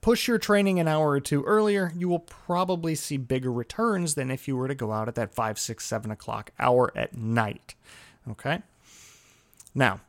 push 0.00 0.28
your 0.28 0.38
training 0.38 0.78
an 0.78 0.86
hour 0.86 1.10
or 1.10 1.20
two 1.20 1.42
earlier. 1.44 1.92
You 1.96 2.08
will 2.08 2.20
probably 2.20 2.94
see 2.94 3.16
bigger 3.16 3.52
returns 3.52 4.14
than 4.14 4.30
if 4.30 4.46
you 4.46 4.56
were 4.56 4.68
to 4.68 4.74
go 4.74 4.92
out 4.92 5.08
at 5.08 5.14
that 5.16 5.34
5, 5.34 5.58
6, 5.58 5.84
7 5.84 6.10
o'clock 6.10 6.52
hour 6.58 6.92
at 6.94 7.16
night. 7.16 7.74
Okay? 8.30 8.62
Now, 9.74 10.00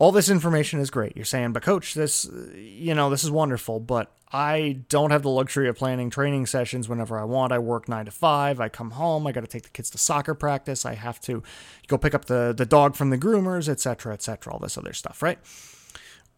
all 0.00 0.12
this 0.12 0.30
information 0.30 0.80
is 0.80 0.88
great. 0.88 1.14
You're 1.14 1.26
saying, 1.26 1.52
but 1.52 1.62
coach, 1.62 1.92
this, 1.92 2.28
you 2.54 2.94
know, 2.94 3.10
this 3.10 3.22
is 3.22 3.30
wonderful, 3.30 3.80
but 3.80 4.10
I 4.32 4.80
don't 4.88 5.10
have 5.10 5.22
the 5.22 5.28
luxury 5.28 5.68
of 5.68 5.76
planning 5.76 6.08
training 6.08 6.46
sessions 6.46 6.88
whenever 6.88 7.20
I 7.20 7.24
want. 7.24 7.52
I 7.52 7.58
work 7.58 7.86
nine 7.86 8.06
to 8.06 8.10
five. 8.10 8.60
I 8.60 8.70
come 8.70 8.92
home. 8.92 9.26
I 9.26 9.32
got 9.32 9.42
to 9.42 9.46
take 9.46 9.64
the 9.64 9.68
kids 9.68 9.90
to 9.90 9.98
soccer 9.98 10.34
practice. 10.34 10.86
I 10.86 10.94
have 10.94 11.20
to 11.22 11.42
go 11.86 11.98
pick 11.98 12.14
up 12.14 12.24
the, 12.24 12.54
the 12.56 12.64
dog 12.64 12.96
from 12.96 13.10
the 13.10 13.18
groomers, 13.18 13.68
etc., 13.68 14.14
etc., 14.14 14.54
all 14.54 14.58
this 14.58 14.78
other 14.78 14.94
stuff, 14.94 15.22
right? 15.22 15.38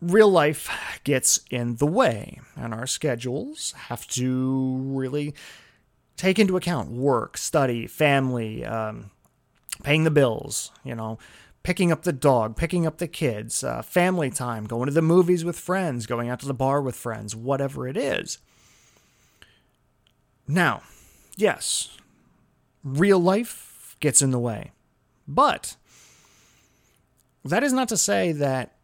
Real 0.01 0.29
life 0.29 0.69
gets 1.05 1.43
in 1.49 1.77
the 1.77 1.87
way, 1.87 2.41
and 2.57 2.75
our 2.75 2.89
schedules 2.89 3.75
have 3.87 4.09
to 4.09 4.77
really 4.83 5.35
take 6.17 6.41
into 6.41 6.57
account 6.57 6.91
work, 6.91 7.39
study, 7.39 7.87
family, 7.87 8.65
um, 8.65 9.13
paying 9.85 10.03
the 10.03 10.11
bills, 10.11 10.73
you 10.83 10.97
know, 10.97 11.21
picking 11.63 11.93
up 11.93 12.03
the 12.03 12.13
dog, 12.13 12.57
picking 12.57 12.87
up 12.87 12.99
the 12.99 13.09
kids, 13.09 13.63
uh, 13.63 13.83
family 13.83 14.31
time, 14.31 14.67
going 14.67 14.87
to 14.87 14.93
the 14.93 15.03
movies 15.03 15.45
with 15.45 15.59
friends, 15.59 16.07
going 16.07 16.29
out 16.29 16.41
to 16.41 16.47
the 16.47 16.55
bar 16.55 16.81
with 16.83 16.97
friends, 16.97 17.37
whatever 17.37 17.87
it 17.87 17.97
is. 17.97 18.39
Now, 20.49 20.83
yes, 21.37 21.97
real 22.83 23.19
life 23.19 23.97
gets 24.01 24.23
in 24.23 24.33
the 24.33 24.39
way. 24.39 24.73
But 25.29 25.77
that 27.45 27.63
is 27.63 27.73
not 27.73 27.89
to 27.89 27.97
say 27.97 28.33
that 28.33 28.77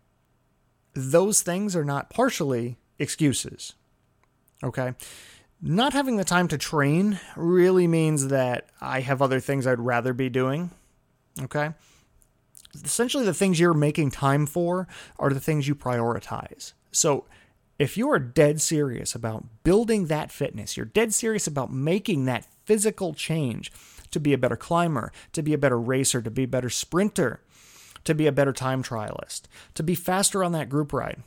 those 0.94 1.42
things 1.42 1.76
are 1.76 1.84
not 1.84 2.10
partially 2.10 2.76
excuses. 2.98 3.74
Okay? 4.62 4.94
Not 5.60 5.92
having 5.92 6.16
the 6.16 6.24
time 6.24 6.48
to 6.48 6.58
train 6.58 7.18
really 7.36 7.86
means 7.86 8.28
that 8.28 8.68
I 8.80 9.00
have 9.00 9.20
other 9.20 9.40
things 9.40 9.66
I'd 9.66 9.80
rather 9.80 10.12
be 10.12 10.28
doing. 10.28 10.70
Okay? 11.42 11.72
Essentially 12.74 13.24
the 13.24 13.34
things 13.34 13.58
you're 13.58 13.74
making 13.74 14.10
time 14.10 14.46
for 14.46 14.86
are 15.18 15.30
the 15.30 15.40
things 15.40 15.68
you 15.68 15.74
prioritize. 15.74 16.72
So 16.92 17.24
if 17.78 17.96
you 17.96 18.10
are 18.10 18.18
dead 18.18 18.60
serious 18.60 19.14
about 19.14 19.44
building 19.62 20.06
that 20.06 20.32
fitness, 20.32 20.76
you're 20.76 20.86
dead 20.86 21.14
serious 21.14 21.46
about 21.46 21.72
making 21.72 22.24
that 22.24 22.46
physical 22.64 23.14
change 23.14 23.70
to 24.10 24.18
be 24.18 24.32
a 24.32 24.38
better 24.38 24.56
climber, 24.56 25.12
to 25.32 25.42
be 25.42 25.54
a 25.54 25.58
better 25.58 25.78
racer, 25.78 26.20
to 26.22 26.30
be 26.30 26.44
a 26.44 26.48
better 26.48 26.70
sprinter, 26.70 27.40
to 28.04 28.14
be 28.14 28.26
a 28.26 28.32
better 28.32 28.52
time 28.52 28.82
trialist, 28.82 29.42
to 29.74 29.82
be 29.82 29.94
faster 29.94 30.42
on 30.42 30.52
that 30.52 30.68
group 30.68 30.92
ride. 30.92 31.22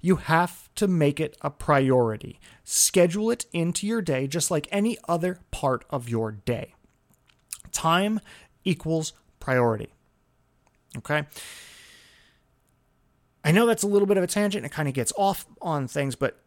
You 0.00 0.16
have 0.16 0.68
to 0.76 0.86
make 0.86 1.20
it 1.20 1.36
a 1.40 1.50
priority. 1.50 2.38
Schedule 2.64 3.30
it 3.30 3.46
into 3.52 3.86
your 3.86 4.02
day 4.02 4.26
just 4.26 4.50
like 4.50 4.68
any 4.70 4.98
other 5.08 5.40
part 5.50 5.84
of 5.90 6.08
your 6.08 6.32
day. 6.32 6.74
Time 7.72 8.20
equals 8.64 9.12
priority. 9.38 9.92
Okay? 10.98 11.24
I 13.44 13.52
know 13.52 13.66
that's 13.66 13.82
a 13.82 13.86
little 13.88 14.06
bit 14.06 14.16
of 14.16 14.24
a 14.24 14.26
tangent. 14.26 14.66
It 14.66 14.72
kind 14.72 14.88
of 14.88 14.94
gets 14.94 15.12
off 15.16 15.46
on 15.62 15.88
things, 15.88 16.14
but 16.14 16.40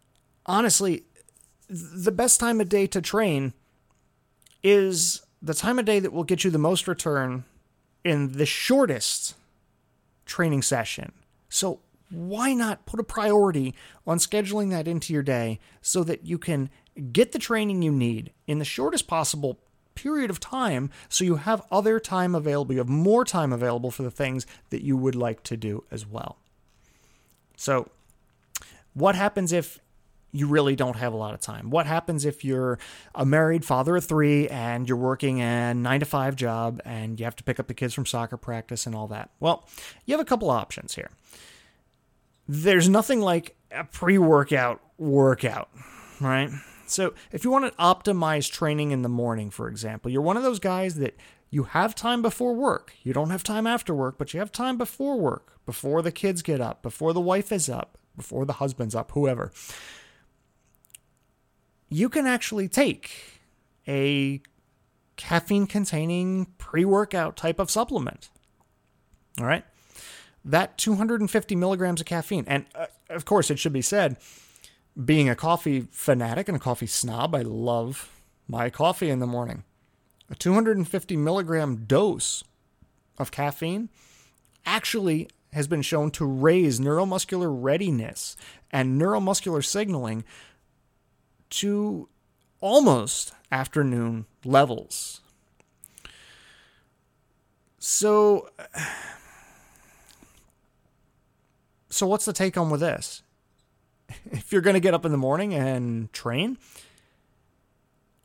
honestly, 0.45 1.05
the 1.69 2.11
best 2.11 2.39
time 2.39 2.61
of 2.61 2.69
day 2.69 2.87
to 2.87 3.01
train 3.01 3.53
is 4.61 5.21
the 5.41 5.53
time 5.53 5.79
of 5.79 5.85
day 5.85 5.99
that 5.99 6.13
will 6.13 6.23
get 6.23 6.43
you 6.43 6.51
the 6.51 6.57
most 6.57 6.87
return 6.87 7.45
in 8.03 8.33
the 8.33 8.45
shortest 8.45 9.35
training 10.25 10.61
session. 10.61 11.11
So, 11.49 11.79
why 12.09 12.53
not 12.53 12.85
put 12.85 12.99
a 12.99 13.03
priority 13.03 13.73
on 14.05 14.19
scheduling 14.19 14.69
that 14.69 14.87
into 14.87 15.13
your 15.13 15.23
day 15.23 15.59
so 15.81 16.03
that 16.03 16.27
you 16.27 16.37
can 16.37 16.69
get 17.11 17.31
the 17.31 17.39
training 17.39 17.81
you 17.81 17.91
need 17.91 18.31
in 18.45 18.59
the 18.59 18.65
shortest 18.65 19.07
possible 19.07 19.57
period 19.95 20.29
of 20.29 20.39
time 20.39 20.89
so 21.09 21.23
you 21.23 21.35
have 21.35 21.61
other 21.71 21.99
time 21.99 22.35
available, 22.35 22.73
you 22.73 22.79
have 22.79 22.89
more 22.89 23.25
time 23.25 23.53
available 23.53 23.91
for 23.91 24.03
the 24.03 24.11
things 24.11 24.45
that 24.69 24.83
you 24.83 24.97
would 24.97 25.15
like 25.15 25.43
to 25.43 25.57
do 25.57 25.83
as 25.91 26.05
well. 26.05 26.37
So, 27.57 27.89
what 28.93 29.15
happens 29.15 29.51
if 29.51 29.79
you 30.33 30.47
really 30.47 30.75
don't 30.75 30.97
have 30.97 31.13
a 31.13 31.15
lot 31.15 31.33
of 31.33 31.39
time? 31.39 31.69
What 31.69 31.85
happens 31.85 32.25
if 32.25 32.43
you're 32.43 32.79
a 33.13 33.25
married 33.25 33.63
father 33.63 33.95
of 33.95 34.03
three 34.03 34.47
and 34.49 34.89
you're 34.89 34.97
working 34.97 35.41
a 35.41 35.73
nine 35.73 35.99
to 35.99 36.05
five 36.05 36.35
job 36.35 36.81
and 36.83 37.19
you 37.19 37.23
have 37.23 37.35
to 37.37 37.43
pick 37.43 37.59
up 37.59 37.67
the 37.67 37.73
kids 37.73 37.93
from 37.93 38.05
soccer 38.05 38.35
practice 38.35 38.85
and 38.85 38.95
all 38.95 39.07
that? 39.07 39.29
Well, 39.39 39.67
you 40.05 40.13
have 40.13 40.21
a 40.21 40.25
couple 40.25 40.49
options 40.49 40.95
here. 40.95 41.11
There's 42.47 42.89
nothing 42.89 43.21
like 43.21 43.55
a 43.71 43.83
pre 43.83 44.17
workout 44.17 44.81
workout, 44.97 45.69
right? 46.19 46.49
So, 46.85 47.13
if 47.31 47.43
you 47.43 47.51
want 47.51 47.65
to 47.65 47.81
optimize 47.81 48.51
training 48.51 48.91
in 48.91 49.01
the 49.01 49.09
morning, 49.09 49.49
for 49.49 49.67
example, 49.67 50.11
you're 50.11 50.21
one 50.21 50.37
of 50.37 50.43
those 50.43 50.59
guys 50.59 50.95
that 50.95 51.17
you 51.49 51.63
have 51.63 51.93
time 51.93 52.21
before 52.21 52.55
work. 52.55 52.93
You 53.03 53.13
don't 53.13 53.29
have 53.29 53.43
time 53.43 53.67
after 53.67 53.93
work, 53.93 54.17
but 54.17 54.33
you 54.33 54.39
have 54.39 54.51
time 54.51 54.77
before 54.77 55.19
work, 55.19 55.59
before 55.65 56.01
the 56.01 56.11
kids 56.11 56.41
get 56.41 56.59
up, 56.59 56.81
before 56.81 57.13
the 57.13 57.21
wife 57.21 57.51
is 57.51 57.69
up, 57.69 57.97
before 58.15 58.45
the 58.45 58.53
husband's 58.53 58.95
up, 58.95 59.11
whoever. 59.11 59.51
You 61.89 62.09
can 62.09 62.25
actually 62.25 62.67
take 62.67 63.39
a 63.87 64.41
caffeine 65.15 65.67
containing 65.67 66.47
pre 66.57 66.85
workout 66.85 67.37
type 67.37 67.59
of 67.59 67.69
supplement. 67.69 68.29
All 69.39 69.45
right. 69.45 69.65
That 70.43 70.77
250 70.77 71.55
milligrams 71.55 72.01
of 72.01 72.07
caffeine. 72.07 72.45
And 72.47 72.65
uh, 72.75 72.87
of 73.09 73.25
course, 73.25 73.49
it 73.51 73.59
should 73.59 73.73
be 73.73 73.81
said, 73.81 74.17
being 75.01 75.29
a 75.29 75.35
coffee 75.35 75.87
fanatic 75.91 76.47
and 76.47 76.55
a 76.55 76.59
coffee 76.59 76.87
snob, 76.87 77.35
I 77.35 77.41
love 77.41 78.09
my 78.47 78.69
coffee 78.69 79.09
in 79.09 79.19
the 79.19 79.27
morning. 79.27 79.63
A 80.29 80.35
250 80.35 81.17
milligram 81.17 81.85
dose 81.85 82.43
of 83.17 83.31
caffeine 83.31 83.89
actually 84.65 85.29
has 85.51 85.67
been 85.67 85.81
shown 85.81 86.11
to 86.11 86.25
raise 86.25 86.79
neuromuscular 86.79 87.47
readiness 87.49 88.35
and 88.71 88.99
neuromuscular 88.99 89.63
signaling 89.63 90.23
to 91.49 92.09
almost 92.59 93.33
afternoon 93.51 94.25
levels. 94.43 95.21
So, 97.77 98.49
so 101.89 102.07
what's 102.07 102.25
the 102.25 102.33
take 102.33 102.55
home 102.55 102.69
with 102.69 102.81
this? 102.81 103.21
If 104.31 104.51
you're 104.51 104.61
going 104.61 104.75
to 104.75 104.79
get 104.79 104.93
up 104.93 105.05
in 105.05 105.11
the 105.11 105.17
morning 105.17 105.53
and 105.53 106.11
train, 106.13 106.57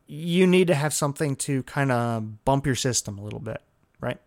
you 0.09 0.46
need 0.46 0.66
to 0.68 0.74
have 0.74 0.94
something 0.94 1.37
to 1.37 1.62
kind 1.64 1.92
of 1.92 2.44
bump 2.44 2.66
your 2.66 2.74
system 2.74 3.18
a 3.18 3.22
little 3.22 3.40
bit, 3.40 3.61
right? 4.01 4.18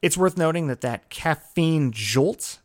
It's 0.00 0.16
worth 0.16 0.38
noting 0.38 0.66
that 0.68 0.80
that 0.80 1.10
caffeine 1.10 1.92
jolt, 1.92 2.58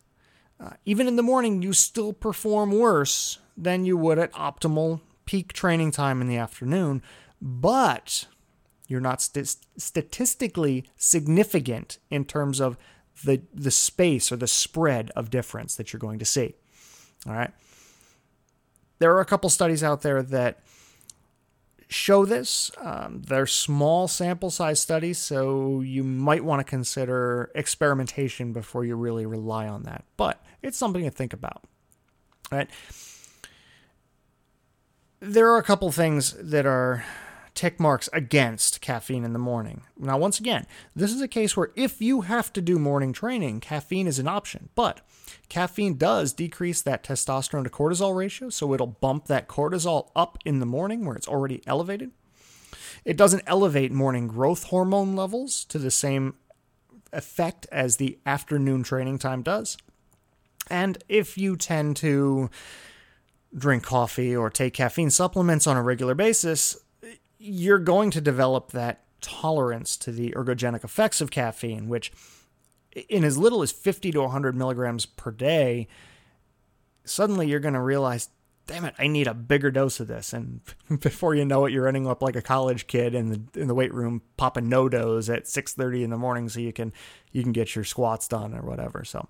uh, 0.60 0.72
even 0.86 1.08
in 1.08 1.18
the 1.18 1.24
morning, 1.24 1.62
you 1.62 1.74
still 1.74 2.14
perform 2.14 2.72
worse 2.72 3.40
than 3.58 3.86
you 3.86 3.98
would 3.98 4.18
at 4.18 4.32
optimal 4.34 5.02
peak 5.26 5.52
training 5.52 5.92
time 5.92 6.22
in 6.22 6.28
the 6.28 6.38
afternoon, 6.38 7.02
but 7.42 8.26
you're 8.88 9.02
not 9.02 9.22
st- 9.22 9.58
statistically 9.78 10.86
significant 10.96 11.98
in 12.10 12.24
terms 12.24 12.62
of 12.62 12.78
the 13.24 13.42
the 13.54 13.72
space 13.72 14.32
or 14.32 14.36
the 14.36 14.48
spread 14.48 15.12
of 15.16 15.30
difference 15.30 15.76
that 15.76 15.94
you're 15.94 16.00
going 16.00 16.20
to 16.20 16.26
see. 16.26 16.56
All 17.28 17.34
right 17.34 17.52
there 19.00 19.14
are 19.14 19.22
a 19.22 19.26
couple 19.26 19.50
studies 19.50 19.84
out 19.84 20.02
there 20.02 20.22
that 20.24 20.60
show 21.94 22.26
this. 22.26 22.72
Um, 22.82 23.22
they're 23.28 23.48
small 23.48 24.08
sample 24.08 24.50
size 24.50 24.82
studies, 24.82 25.18
so 25.18 25.82
you 25.82 26.04
might 26.04 26.44
want 26.44 26.60
to 26.60 26.64
consider 26.64 27.52
experimentation 27.56 28.54
before 28.54 28.84
you 28.84 28.96
really 28.96 29.26
rely 29.26 29.68
on 29.68 29.84
that. 29.84 30.04
But 30.18 30.44
it's 30.62 30.78
something 30.78 31.04
to 31.04 31.12
think 31.12 31.34
about. 31.34 31.64
Right? 32.52 32.70
There 35.20 35.50
are 35.52 35.58
a 35.58 35.64
couple 35.64 35.92
things 35.92 36.34
that 36.34 36.66
are 36.66 37.06
tick 37.54 37.80
marks 37.80 38.10
against 38.12 38.82
caffeine 38.82 39.24
in 39.24 39.34
the 39.34 39.40
morning. 39.40 39.82
Now, 39.98 40.18
once 40.18 40.40
again, 40.40 40.66
this 40.96 41.12
is 41.12 41.22
a 41.22 41.28
case 41.28 41.56
where 41.56 41.72
if 41.76 42.02
you 42.02 42.22
have 42.22 42.52
to 42.54 42.62
do 42.62 42.80
morning 42.80 43.14
training, 43.14 43.60
caffeine 43.60 44.08
is 44.08 44.20
an 44.20 44.28
option. 44.28 44.70
But 44.76 45.02
caffeine 45.50 45.98
does 45.98 46.34
decrease 46.34 46.82
that 46.82 47.04
testosterone 47.04 47.64
to 47.64 47.70
cortisol 47.70 48.16
ratio, 48.16 48.50
so 48.50 48.74
it'll 48.74 48.88
bump 48.88 49.28
that 49.28 49.48
cortisol 49.48 50.10
up 50.16 50.38
in 50.46 50.60
the 50.60 50.66
morning 50.66 51.06
where 51.06 51.16
it's 51.16 51.28
already 51.28 51.62
elevated. 51.68 52.12
It 53.06 53.18
doesn't 53.18 53.44
elevate 53.46 53.92
morning 53.92 54.28
growth 54.28 54.66
hormone 54.66 55.16
levels 55.16 55.66
to 55.66 55.78
the 55.78 55.92
same 55.92 56.36
effect 57.12 57.68
as 57.72 57.98
the 57.98 58.18
afternoon 58.26 58.84
training 58.84 59.20
time 59.20 59.44
does. 59.44 59.78
And 60.70 60.98
if 61.10 61.38
you 61.38 61.56
tend 61.56 61.98
to 61.98 62.50
drink 63.56 63.84
coffee 63.84 64.36
or 64.36 64.50
take 64.50 64.74
caffeine 64.74 65.12
supplements 65.12 65.68
on 65.68 65.78
a 65.78 65.84
regular 65.84 66.16
basis, 66.16 66.78
you're 67.44 67.80
going 67.80 68.10
to 68.12 68.22
develop 68.22 68.72
that 68.72 69.04
tolerance 69.20 69.98
to 69.98 70.12
the 70.12 70.32
ergogenic 70.32 70.84
effects 70.84 71.20
of 71.20 71.30
caffeine, 71.30 71.90
which 71.90 72.12
in 73.10 73.24
as 73.24 73.38
little 73.38 73.62
as 73.62 73.72
50 73.72 74.12
to 74.12 74.22
100 74.22 74.56
milligrams 74.56 75.06
per 75.06 75.30
day, 75.32 75.88
suddenly 77.04 77.48
you're 77.48 77.60
going 77.60 77.74
to 77.74 77.82
realize, 77.82 78.30
damn 78.66 78.86
it, 78.86 78.96
I 78.98 79.08
need 79.08 79.28
a 79.28 79.34
bigger 79.34 79.72
dose 79.72 80.00
of 80.00 80.08
this. 80.08 80.32
And 80.32 80.62
before 81.02 81.36
you 81.36 81.44
know 81.44 81.66
it, 81.66 81.74
you're 81.74 81.88
ending 81.88 82.08
up 82.08 82.22
like 82.22 82.38
a 82.38 82.42
college 82.42 82.88
kid 82.88 83.14
in 83.14 83.30
the 83.30 83.60
in 83.60 83.68
the 83.68 83.76
weight 83.76 83.94
room 83.94 84.22
popping 84.38 84.70
NoDoz 84.70 85.34
at 85.34 85.46
6:30 85.46 86.04
in 86.04 86.10
the 86.12 86.18
morning 86.18 86.48
so 86.48 86.62
you 86.62 86.72
can 86.72 86.94
you 87.34 87.44
can 87.44 87.52
get 87.52 87.76
your 87.76 87.84
squats 87.84 88.28
done 88.28 88.54
or 88.54 88.62
whatever. 88.62 89.04
So 89.04 89.28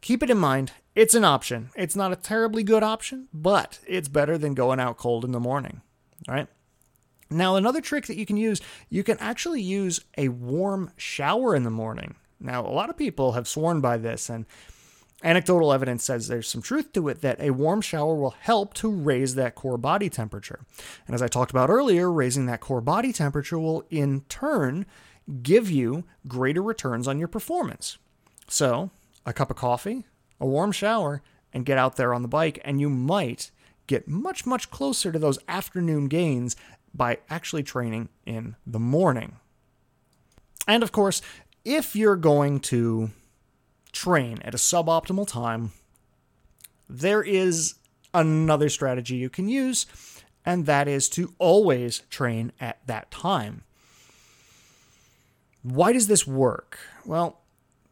keep 0.00 0.22
it 0.22 0.30
in 0.30 0.38
mind. 0.38 0.72
It's 0.94 1.14
an 1.14 1.24
option. 1.24 1.70
It's 1.76 1.96
not 1.96 2.12
a 2.12 2.16
terribly 2.16 2.62
good 2.62 2.82
option, 2.82 3.28
but 3.34 3.80
it's 3.86 4.08
better 4.08 4.38
than 4.38 4.54
going 4.54 4.80
out 4.80 4.96
cold 4.96 5.26
in 5.26 5.32
the 5.32 5.40
morning. 5.40 5.82
All 6.28 6.34
right. 6.34 6.48
Now, 7.30 7.56
another 7.56 7.80
trick 7.80 8.06
that 8.06 8.16
you 8.16 8.26
can 8.26 8.36
use, 8.36 8.60
you 8.90 9.02
can 9.02 9.18
actually 9.18 9.62
use 9.62 10.00
a 10.18 10.28
warm 10.28 10.90
shower 10.96 11.54
in 11.56 11.62
the 11.62 11.70
morning. 11.70 12.16
Now, 12.38 12.66
a 12.66 12.68
lot 12.68 12.90
of 12.90 12.96
people 12.96 13.32
have 13.32 13.48
sworn 13.48 13.80
by 13.80 13.96
this, 13.96 14.28
and 14.28 14.44
anecdotal 15.22 15.72
evidence 15.72 16.04
says 16.04 16.28
there's 16.28 16.48
some 16.48 16.62
truth 16.62 16.92
to 16.92 17.08
it 17.08 17.20
that 17.22 17.40
a 17.40 17.50
warm 17.50 17.80
shower 17.80 18.14
will 18.14 18.34
help 18.40 18.74
to 18.74 18.90
raise 18.90 19.34
that 19.36 19.54
core 19.54 19.78
body 19.78 20.10
temperature. 20.10 20.60
And 21.06 21.14
as 21.14 21.22
I 21.22 21.28
talked 21.28 21.50
about 21.50 21.70
earlier, 21.70 22.10
raising 22.12 22.46
that 22.46 22.60
core 22.60 22.80
body 22.80 23.12
temperature 23.12 23.58
will 23.58 23.84
in 23.88 24.22
turn 24.28 24.84
give 25.42 25.70
you 25.70 26.04
greater 26.26 26.62
returns 26.62 27.06
on 27.08 27.18
your 27.18 27.28
performance. 27.28 27.98
So, 28.48 28.90
a 29.24 29.32
cup 29.32 29.50
of 29.50 29.56
coffee, 29.56 30.04
a 30.40 30.46
warm 30.46 30.72
shower, 30.72 31.22
and 31.52 31.64
get 31.64 31.78
out 31.78 31.96
there 31.96 32.12
on 32.12 32.22
the 32.22 32.28
bike, 32.28 32.60
and 32.64 32.80
you 32.80 32.90
might 32.90 33.50
get 33.92 34.08
much, 34.08 34.46
much 34.46 34.70
closer 34.70 35.12
to 35.12 35.18
those 35.18 35.38
afternoon 35.46 36.08
gains 36.08 36.56
by 36.94 37.18
actually 37.28 37.62
training 37.62 38.08
in 38.24 38.56
the 38.66 38.78
morning. 38.78 39.36
And 40.66 40.82
of 40.82 40.92
course, 40.92 41.20
if 41.64 41.94
you're 41.94 42.16
going 42.16 42.60
to 42.60 43.10
train 43.92 44.40
at 44.42 44.54
a 44.54 44.58
suboptimal 44.58 45.28
time, 45.28 45.72
there 46.88 47.22
is 47.22 47.74
another 48.14 48.70
strategy 48.70 49.16
you 49.16 49.28
can 49.28 49.48
use, 49.48 49.84
and 50.44 50.64
that 50.66 50.88
is 50.88 51.08
to 51.10 51.34
always 51.38 52.00
train 52.08 52.52
at 52.60 52.78
that 52.86 53.10
time. 53.10 53.62
Why 55.62 55.92
does 55.92 56.06
this 56.06 56.26
work? 56.26 56.78
Well, 57.04 57.41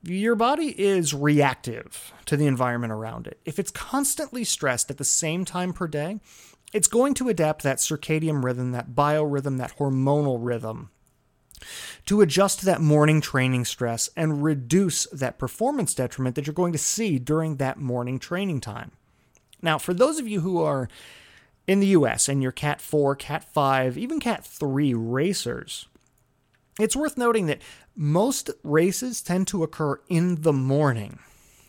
your 0.03 0.35
body 0.35 0.75
is 0.81 1.13
reactive 1.13 2.13
to 2.27 2.37
the 2.37 2.47
environment 2.47 2.93
around 2.93 3.27
it. 3.27 3.41
If 3.45 3.59
it's 3.59 3.71
constantly 3.71 4.45
stressed 4.45 4.91
at 4.91 4.99
the 4.99 5.05
same 5.05 5.45
time 5.45 5.73
per 5.73 5.87
day, 5.87 6.21
it's 6.73 6.89
going 6.89 7.15
to 7.15 7.29
adapt 7.29 7.63
that 7.63 7.79
circadian 7.79 8.43
rhythm, 8.45 8.73
that 8.73 8.91
biorhythm, 8.91 9.59
that 9.59 9.77
hormonal 9.79 10.39
rhythm 10.41 10.91
to 12.07 12.21
adjust 12.21 12.61
to 12.61 12.67
that 12.67 12.81
morning 12.81 13.21
training 13.21 13.65
stress 13.65 14.09
and 14.17 14.43
reduce 14.43 15.07
that 15.07 15.39
performance 15.39 15.95
detriment 15.95 16.35
that 16.35 16.47
you're 16.47 16.55
going 16.55 16.73
to 16.73 16.79
see 16.79 17.19
during 17.19 17.57
that 17.57 17.79
morning 17.79 18.19
training 18.19 18.61
time. 18.61 18.93
Now, 19.63 19.79
for 19.79 19.93
those 19.93 20.19
of 20.19 20.27
you 20.27 20.41
who 20.41 20.63
are 20.63 20.89
in 21.67 21.81
the 21.81 21.89
US 21.89 22.29
and 22.29 22.43
you're 22.43 22.53
Cat 22.53 22.81
4, 22.81 23.15
Cat 23.17 23.45
5, 23.45 23.99
even 23.99 24.21
Cat 24.21 24.45
3 24.45 24.95
racers, 24.95 25.87
it's 26.79 26.97
worth 26.97 27.19
noting 27.19 27.47
that 27.47 27.61
most 28.01 28.49
races 28.65 29.21
tend 29.21 29.47
to 29.47 29.63
occur 29.63 30.01
in 30.09 30.41
the 30.41 30.55
morning. 30.55 31.19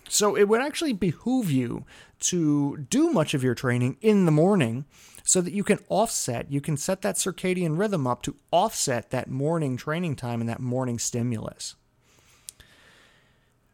So 0.07 0.37
it 0.37 0.47
would 0.47 0.61
actually 0.61 0.93
behoove 0.93 1.51
you 1.51 1.83
to 2.21 2.77
do 2.89 3.11
much 3.11 3.33
of 3.33 3.43
your 3.43 3.53
training 3.53 3.97
in 3.99 4.25
the 4.25 4.31
morning 4.31 4.85
so 5.25 5.41
that 5.41 5.51
you 5.51 5.65
can 5.65 5.79
offset, 5.89 6.49
you 6.49 6.61
can 6.61 6.77
set 6.77 7.01
that 7.01 7.17
circadian 7.17 7.77
rhythm 7.77 8.07
up 8.07 8.21
to 8.23 8.37
offset 8.49 9.09
that 9.09 9.29
morning 9.29 9.75
training 9.75 10.15
time 10.15 10.39
and 10.39 10.49
that 10.49 10.61
morning 10.61 10.99
stimulus. 10.99 11.75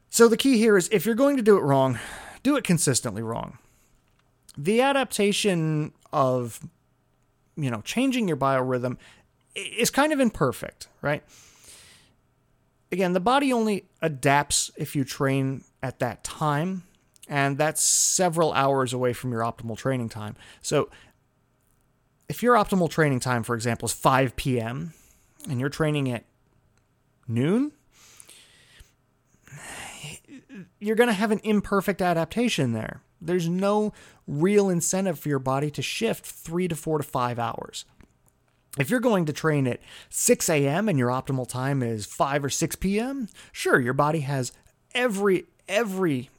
So 0.09 0.27
the 0.27 0.35
key 0.35 0.57
here 0.57 0.77
is 0.77 0.89
if 0.91 1.05
you're 1.05 1.13
going 1.13 1.37
to 1.37 1.43
do 1.43 1.57
it 1.57 1.61
wrong, 1.61 1.99
do 2.41 2.57
it 2.57 2.63
consistently 2.63 3.21
wrong. 3.21 3.59
The 4.57 4.81
adaptation 4.81 5.93
of 6.11 6.59
you 7.55 7.69
know, 7.69 7.81
changing 7.81 8.27
your 8.27 8.37
biorhythm 8.37 8.97
is 9.53 9.91
kind 9.91 10.11
of 10.11 10.19
imperfect, 10.19 10.87
right? 11.03 11.23
Again, 12.91 13.13
the 13.13 13.19
body 13.19 13.51
only 13.51 13.85
adapts 14.01 14.71
if 14.77 14.95
you 14.95 15.03
train 15.03 15.63
at 15.83 15.99
that 15.99 16.23
time, 16.23 16.83
and 17.27 17.57
that's 17.57 17.83
several 17.83 18.53
hours 18.53 18.93
away 18.93 19.13
from 19.13 19.31
your 19.31 19.41
optimal 19.41 19.77
training 19.77 20.09
time. 20.09 20.35
So 20.61 20.89
if 22.29 22.41
your 22.41 22.55
optimal 22.55 22.89
training 22.89 23.19
time, 23.19 23.43
for 23.43 23.55
example, 23.55 23.87
is 23.87 23.93
5 23.93 24.35
p.m. 24.35 24.93
and 25.49 25.59
you're 25.59 25.69
training 25.69 26.11
at 26.11 26.25
noon, 27.27 27.73
you're 30.79 30.95
going 30.95 31.09
to 31.09 31.13
have 31.13 31.31
an 31.31 31.41
imperfect 31.43 32.01
adaptation 32.01 32.73
there. 32.73 33.01
There's 33.19 33.49
no 33.49 33.93
real 34.27 34.69
incentive 34.69 35.19
for 35.19 35.29
your 35.29 35.39
body 35.39 35.71
to 35.71 35.81
shift 35.81 36.25
three 36.25 36.67
to 36.67 36.75
four 36.75 36.97
to 36.97 37.03
five 37.03 37.39
hours. 37.39 37.85
If 38.79 38.89
you're 38.89 38.99
going 38.99 39.25
to 39.25 39.33
train 39.33 39.67
at 39.67 39.79
6 40.09 40.49
a.m. 40.49 40.87
and 40.89 40.97
your 40.97 41.09
optimal 41.09 41.47
time 41.47 41.81
is 41.81 42.05
5 42.05 42.45
or 42.45 42.49
6 42.49 42.75
p.m., 42.77 43.29
sure, 43.51 43.79
your 43.79 43.93
body 43.93 44.21
has 44.21 44.51
every, 44.93 45.45
every, 45.67 46.29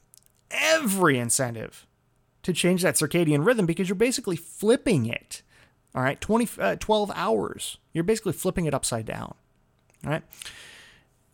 every 0.51 1.17
incentive 1.17 1.85
to 2.43 2.53
change 2.53 2.81
that 2.81 2.95
circadian 2.95 3.45
rhythm 3.45 3.65
because 3.65 3.89
you're 3.89 3.95
basically 3.95 4.35
flipping 4.35 5.05
it. 5.05 5.41
All 5.93 6.03
right, 6.03 6.19
20, 6.21 6.49
uh, 6.59 6.75
12 6.77 7.11
hours. 7.15 7.77
You're 7.93 8.03
basically 8.03 8.33
flipping 8.33 8.65
it 8.65 8.73
upside 8.73 9.05
down. 9.05 9.33
All 10.05 10.11
right. 10.11 10.23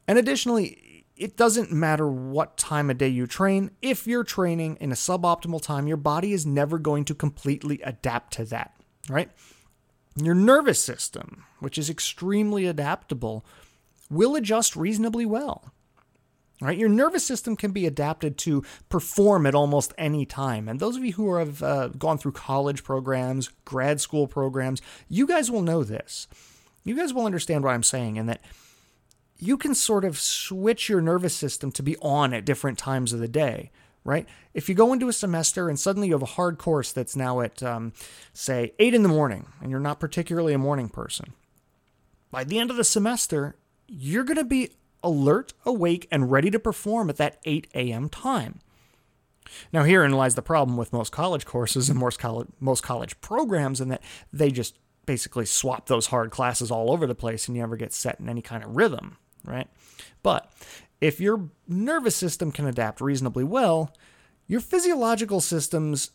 And 0.08 0.18
additionally, 0.18 1.06
it 1.16 1.38
doesn't 1.38 1.72
matter 1.72 2.08
what 2.08 2.58
time 2.58 2.90
of 2.90 2.98
day 2.98 3.08
you 3.08 3.28
train. 3.28 3.72
If 3.82 4.08
you're 4.08 4.24
training 4.24 4.78
in 4.80 4.92
a 4.92 4.96
suboptimal 4.96 5.62
time, 5.62 5.88
your 5.88 5.98
body 5.98 6.34
is 6.34 6.46
never 6.46 6.78
going 6.78 7.06
to 7.06 7.16
completely 7.16 7.82
adapt 7.84 8.34
to 8.34 8.46
that. 8.46 8.76
Right. 9.10 9.30
Your 10.16 10.36
nervous 10.36 10.82
system, 10.82 11.44
which 11.60 11.78
is 11.78 11.90
extremely 11.90 12.66
adaptable, 12.66 13.46
will 14.10 14.36
adjust 14.36 14.76
reasonably 14.76 15.26
well. 15.26 15.72
Right, 16.62 16.78
your 16.78 16.88
nervous 16.88 17.26
system 17.26 17.58
can 17.58 17.72
be 17.72 17.86
adapted 17.86 18.38
to 18.40 18.64
perform 18.88 19.46
at 19.46 19.54
almost 19.54 19.94
any 19.98 20.26
time. 20.26 20.70
And 20.70 20.80
those 20.80 20.96
of 20.96 21.04
you 21.04 21.12
who 21.12 21.36
have 21.36 21.62
uh, 21.62 21.90
gone 21.90 22.18
through 22.18 22.32
college 22.32 22.82
programs, 22.82 23.50
grad 23.66 24.00
school 24.00 24.26
programs, 24.26 24.82
you 25.10 25.28
guys 25.28 25.52
will 25.52 25.62
know 25.62 25.84
this. 25.84 26.28
You 26.86 26.96
guys 26.96 27.14
will 27.14 27.26
understand 27.26 27.66
what 27.66 27.74
I'm 27.74 27.84
saying, 27.84 28.18
and 28.18 28.30
that 28.30 28.42
you 29.38 29.58
can 29.58 29.76
sort 29.76 30.06
of 30.06 30.18
switch 30.18 30.88
your 30.88 31.02
nervous 31.02 31.36
system 31.36 31.74
to 31.74 31.84
be 31.84 31.98
on 31.98 32.34
at 32.34 32.46
different 32.46 32.78
times 32.78 33.12
of 33.12 33.20
the 33.20 33.28
day. 33.28 33.70
Right? 34.06 34.28
If 34.54 34.70
you 34.70 34.76
go 34.76 34.94
into 34.94 35.10
a 35.10 35.14
semester 35.14 35.68
and 35.68 35.78
suddenly 35.78 36.08
you 36.08 36.14
have 36.14 36.22
a 36.22 36.28
hard 36.28 36.58
course 36.58 36.92
that's 36.92 37.16
now 37.16 37.42
at, 37.42 37.62
um, 37.62 37.92
say, 38.34 38.72
eight 38.80 38.94
in 38.94 39.04
the 39.04 39.10
morning, 39.10 39.48
and 39.60 39.72
you're 39.72 39.80
not 39.80 40.00
particularly 40.00 40.54
a 40.54 40.60
morning 40.60 40.90
person, 40.90 41.34
by 42.30 42.44
the 42.44 42.60
end 42.60 42.70
of 42.70 42.78
the 42.78 42.84
semester, 42.84 43.56
you're 43.88 44.24
going 44.24 44.38
to 44.38 44.46
be 44.46 44.70
alert, 45.04 45.54
awake, 45.66 46.08
and 46.12 46.32
ready 46.32 46.52
to 46.52 46.60
perform 46.60 47.10
at 47.10 47.18
that 47.18 47.40
8 47.46 47.68
a.m. 47.74 48.10
time. 48.10 48.60
Now, 49.72 49.84
herein 49.84 50.12
lies 50.12 50.36
the 50.36 50.42
problem 50.42 50.78
with 50.78 50.94
most 50.94 51.12
college 51.12 51.46
courses 51.46 51.90
and 51.90 52.00
most 52.00 52.20
college, 52.20 52.48
most 52.60 52.84
college 52.84 53.20
programs, 53.22 53.82
in 53.82 53.90
that 53.90 54.02
they 54.34 54.52
just 54.52 54.78
basically 55.06 55.46
swap 55.46 55.88
those 55.88 56.08
hard 56.08 56.32
classes 56.32 56.72
all 56.72 56.92
over 56.92 57.06
the 57.08 57.16
place 57.16 57.48
and 57.48 57.56
you 57.56 57.62
never 57.62 57.78
get 57.78 57.94
set 57.94 58.20
in 58.20 58.28
any 58.28 58.42
kind 58.42 58.64
of 58.64 58.76
rhythm, 58.76 59.18
right? 59.44 59.68
But 60.24 60.52
if 61.06 61.20
your 61.20 61.50
nervous 61.68 62.16
system 62.16 62.52
can 62.52 62.66
adapt 62.68 63.02
reasonably 63.02 63.44
well, 63.44 63.94
your 64.48 64.62
physiological 64.62 65.42
systems 65.42 66.12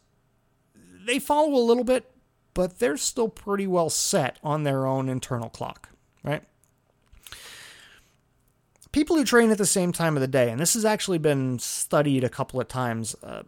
they 1.07 1.19
follow 1.19 1.55
a 1.55 1.65
little 1.65 1.85
bit, 1.85 2.11
but 2.53 2.79
they're 2.79 2.97
still 2.97 3.29
pretty 3.29 3.67
well 3.67 3.89
set 3.89 4.39
on 4.45 4.65
their 4.65 4.87
own 4.87 5.09
internal 5.09 5.49
clock, 5.49 5.89
right? 6.23 6.45
people 8.93 9.17
who 9.17 9.25
train 9.25 9.51
at 9.51 9.59
the 9.59 9.67
same 9.67 9.93
time 9.93 10.17
of 10.17 10.21
the 10.21 10.29
day, 10.29 10.51
and 10.51 10.61
this 10.61 10.75
has 10.75 10.85
actually 10.85 11.19
been 11.19 11.59
studied 11.59 12.25
a 12.25 12.29
couple 12.29 12.61
of 12.61 12.69
times, 12.69 13.15
uh, 13.23 13.43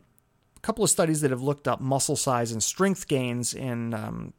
a 0.57 0.61
couple 0.61 0.85
of 0.85 0.91
studies 0.91 1.21
that 1.21 1.31
have 1.31 1.43
looked 1.43 1.67
up 1.67 1.81
muscle 1.81 2.17
size 2.17 2.53
and 2.53 2.63
strength 2.63 3.09
gains 3.09 3.55
in 3.55 3.95
um, 3.95 4.33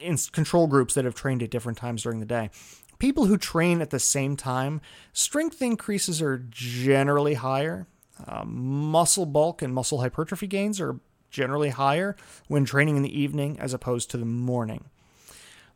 in 0.00 0.16
control 0.32 0.66
groups 0.66 0.94
that 0.94 1.04
have 1.04 1.14
trained 1.14 1.42
at 1.42 1.50
different 1.50 1.78
times 1.78 2.02
during 2.02 2.20
the 2.20 2.26
day. 2.26 2.50
People 2.98 3.26
who 3.26 3.36
train 3.36 3.80
at 3.80 3.90
the 3.90 4.00
same 4.00 4.36
time, 4.36 4.80
strength 5.12 5.62
increases 5.62 6.20
are 6.20 6.38
generally 6.50 7.34
higher. 7.34 7.86
Uh, 8.26 8.44
muscle 8.44 9.26
bulk 9.26 9.62
and 9.62 9.72
muscle 9.72 10.00
hypertrophy 10.00 10.48
gains 10.48 10.80
are 10.80 10.98
generally 11.30 11.68
higher 11.68 12.16
when 12.48 12.64
training 12.64 12.96
in 12.96 13.02
the 13.02 13.20
evening 13.20 13.58
as 13.60 13.72
opposed 13.72 14.10
to 14.10 14.16
the 14.16 14.24
morning. 14.24 14.84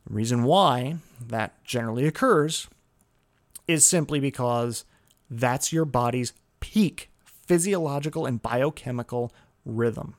The 0.07 0.15
reason 0.15 0.43
why 0.43 0.97
that 1.25 1.63
generally 1.65 2.07
occurs 2.07 2.67
is 3.69 3.87
simply 3.87 4.19
because 4.19 4.85
that's 5.31 5.73
your 5.73 5.85
body's 5.85 6.33
peak 6.59 7.11
physiological 7.25 8.27
and 8.27 8.43
biochemical 8.43 9.33
rhythm. 9.65 10.15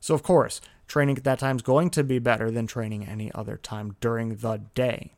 So, 0.00 0.14
of 0.14 0.22
course, 0.22 0.60
training 0.86 1.16
at 1.16 1.24
that 1.24 1.38
time 1.38 1.56
is 1.56 1.62
going 1.62 1.90
to 1.90 2.04
be 2.04 2.18
better 2.18 2.50
than 2.50 2.66
training 2.66 3.06
any 3.06 3.32
other 3.32 3.56
time 3.56 3.96
during 4.00 4.36
the 4.36 4.58
day. 4.74 5.14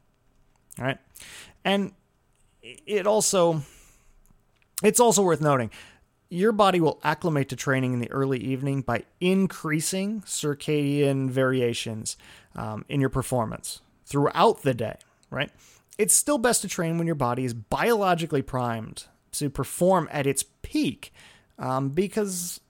All 0.79 0.85
right. 0.85 0.99
And 1.65 1.93
it 2.63 3.07
also, 3.07 3.63
it's 4.83 5.01
also 5.01 5.23
worth 5.23 5.41
noting 5.41 5.71
your 6.31 6.53
body 6.53 6.81
will 6.81 6.99
acclimate 7.05 7.49
to 7.51 7.55
training 7.55 7.93
in 7.93 8.01
the 8.01 8.11
early 8.11 8.39
evening 8.41 8.81
by 8.81 9.05
increasing 9.21 10.21
circadian 10.23 11.31
variations 11.31 12.17
um, 12.57 12.85
in 12.89 13.01
your 13.01 13.11
performance 13.11 13.83
throughout 14.05 14.63
the 14.63 14.75
day, 14.75 14.97
right? 15.31 15.51
it's 15.99 16.15
still 16.15 16.39
best 16.39 16.63
to 16.63 16.69
train 16.69 16.99
when 16.99 17.07
your 17.07 17.15
body 17.15 17.45
is 17.45 17.55
biologically 17.55 18.43
primed 18.43 19.07
to 19.33 19.51
perform 19.51 20.09
at 20.11 20.27
its 20.27 20.45
peak 20.63 21.13
um, 21.59 21.91
because 21.91 22.61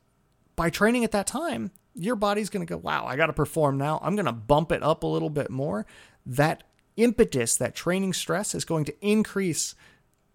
by 0.57 0.71
training 0.71 1.05
at 1.05 1.13
that 1.13 1.27
time, 1.27 1.71
your 1.95 2.17
body's 2.17 2.51
going 2.51 2.67
to 2.67 2.71
go, 2.71 2.77
wow, 2.77 3.07
I 3.07 3.17
got 3.17 3.27
to 3.27 3.33
perform 3.33 3.79
now. 3.79 4.01
I'm 4.03 4.17
going 4.17 4.27
to 4.27 4.33
bump 4.33 4.73
it 4.73 4.83
up 4.83 5.03
a 5.03 5.07
little 5.07 5.31
bit 5.31 5.51
more. 5.51 5.87
That 6.27 6.65
impetus, 6.97 7.57
that 7.57 7.75
training 7.75 8.13
stress 8.13 8.55
is 8.55 8.65
going 8.65 8.85
to 8.85 8.95
increase 9.07 9.75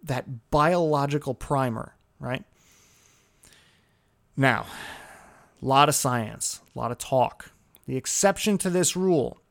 that 0.03 0.49
biological 0.49 1.33
primer, 1.33 1.95
right? 2.19 2.43
Now, 4.35 4.65
a 5.61 5.65
lot 5.65 5.89
of 5.89 5.95
science, 5.95 6.61
a 6.75 6.79
lot 6.79 6.91
of 6.91 6.97
talk. 6.97 7.51
The 7.85 7.97
exception 7.97 8.57
to 8.59 8.69
this 8.69 8.95
rule, 8.95 9.41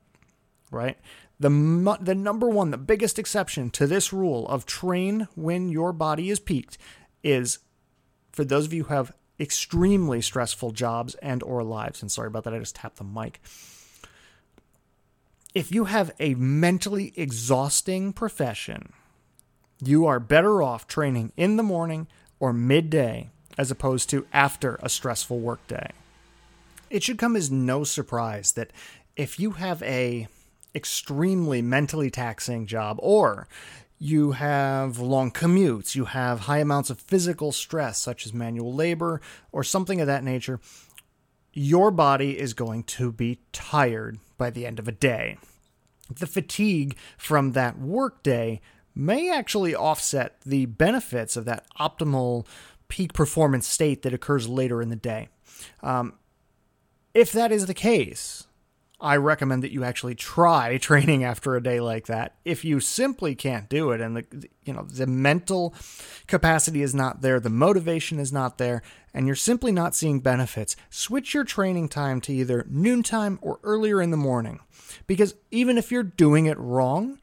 right? 0.71 0.97
The, 1.41 1.51
the 2.01 2.15
number 2.15 2.49
one, 2.49 2.71
the 2.71 2.79
biggest 2.79 3.19
exception 3.19 3.71
to 3.71 3.87
this 3.87 4.13
rule 4.13 4.47
of 4.49 4.67
train 4.67 5.29
when 5.35 5.69
your 5.69 5.93
body 5.93 6.31
is 6.31 6.41
peaked 6.41 6.79
is 7.23 7.59
for 8.33 8.45
those 8.45 8.67
of 8.67 8.73
you 8.73 8.85
who 8.85 8.95
have 8.95 9.13
extremely 9.41 10.21
stressful 10.21 10.73
jobs 10.73 11.15
and 11.17 11.43
or 11.43 11.63
lives 11.63 12.03
and 12.03 12.11
sorry 12.11 12.27
about 12.27 12.45
that 12.45 12.55
i 12.55 12.59
just 12.59 12.75
tapped 12.75 12.97
the 12.97 13.05
mic 13.05 13.41
if 15.55 15.73
you 15.73 15.85
have 15.85 16.11
a 16.19 16.35
mentally 16.35 17.13
exhausting 17.17 18.13
profession 18.13 18.93
you 19.83 20.07
are 20.07 20.21
better 20.21 20.63
off 20.63 20.87
training 20.87 21.33
in 21.37 21.57
the 21.57 21.63
morning 21.63 22.07
or 22.41 22.53
midday 22.53 23.29
as 23.57 23.71
opposed 23.71 24.11
to 24.11 24.27
after 24.33 24.79
a 24.83 24.89
stressful 24.89 25.39
workday 25.39 25.91
it 26.91 27.03
should 27.03 27.19
come 27.19 27.37
as 27.37 27.51
no 27.51 27.85
surprise 27.85 28.53
that 28.53 28.73
if 29.17 29.39
you 29.39 29.53
have 29.53 29.83
a 29.83 30.29
extremely 30.75 31.63
mentally 31.63 32.11
taxing 32.11 32.67
job, 32.67 32.99
or 33.01 33.49
you 33.99 34.33
have 34.33 34.99
long 34.99 35.31
commutes, 35.31 35.95
you 35.95 36.07
have 36.07 36.41
high 36.41 36.59
amounts 36.59 36.91
of 36.91 37.01
physical 37.01 37.53
stress, 37.53 37.99
such 37.99 38.25
as 38.25 38.33
manual 38.33 38.73
labor 38.73 39.21
or 39.51 39.65
something 39.65 40.01
of 40.01 40.07
that 40.07 40.23
nature, 40.23 40.61
your 41.53 41.91
body 41.91 42.39
is 42.39 42.55
going 42.55 42.85
to 42.85 43.11
be 43.11 43.41
tired 43.53 44.19
by 44.39 44.51
the 44.51 44.65
end 44.65 44.79
of 44.79 44.89
a 44.89 44.93
day. 44.93 45.37
The 46.11 46.27
fatigue 46.27 46.97
from 47.19 47.53
that 47.53 47.79
workday 47.79 48.61
may 48.95 49.31
actually 49.31 49.75
offset 49.75 50.41
the 50.45 50.67
benefits 50.67 51.37
of 51.37 51.45
that 51.45 51.67
optimal 51.79 52.47
peak 52.89 53.13
performance 53.13 53.69
state 53.69 54.03
that 54.03 54.15
occurs 54.15 54.49
later 54.49 54.83
in 54.83 54.89
the 54.89 54.97
day. 54.97 55.29
Um, 55.83 56.15
if 57.15 57.31
that 57.33 57.53
is 57.53 57.67
the 57.67 57.75
case, 57.75 58.48
I 59.01 59.17
recommend 59.17 59.63
that 59.63 59.73
you 59.73 59.85
actually 59.85 60.15
try 60.15 60.77
training 60.81 61.25
after 61.25 61.55
a 61.55 61.63
day 61.63 61.81
like 61.81 62.07
that. 62.07 62.35
If 62.45 62.65
you 62.65 62.81
simply 62.81 63.35
can't 63.35 63.69
do 63.69 63.91
it 63.93 64.01
and 64.01 64.17
the 64.17 64.49
you 64.65 64.73
know 64.73 64.83
the 64.83 65.07
mental 65.07 65.75
capacity 66.27 66.83
is 66.83 66.95
not 66.95 67.23
there, 67.23 67.41
the 67.41 67.51
motivation 67.51 68.19
is 68.19 68.33
not 68.33 68.59
there, 68.59 68.83
and 69.15 69.27
you're 69.27 69.37
simply 69.37 69.73
not 69.73 69.95
seeing 69.95 70.21
benefits, 70.21 70.77
switch 70.91 71.35
your 71.35 71.45
training 71.45 71.89
time 71.89 72.21
to 72.23 72.33
either 72.33 72.67
noontime 72.69 73.39
or 73.41 73.61
earlier 73.63 74.03
in 74.03 74.11
the 74.11 74.17
morning. 74.17 74.61
Because 75.07 75.35
even 75.51 75.79
if 75.79 75.91
you're 75.93 76.03
doing 76.03 76.47
it 76.47 76.59
wrong, 76.59 77.19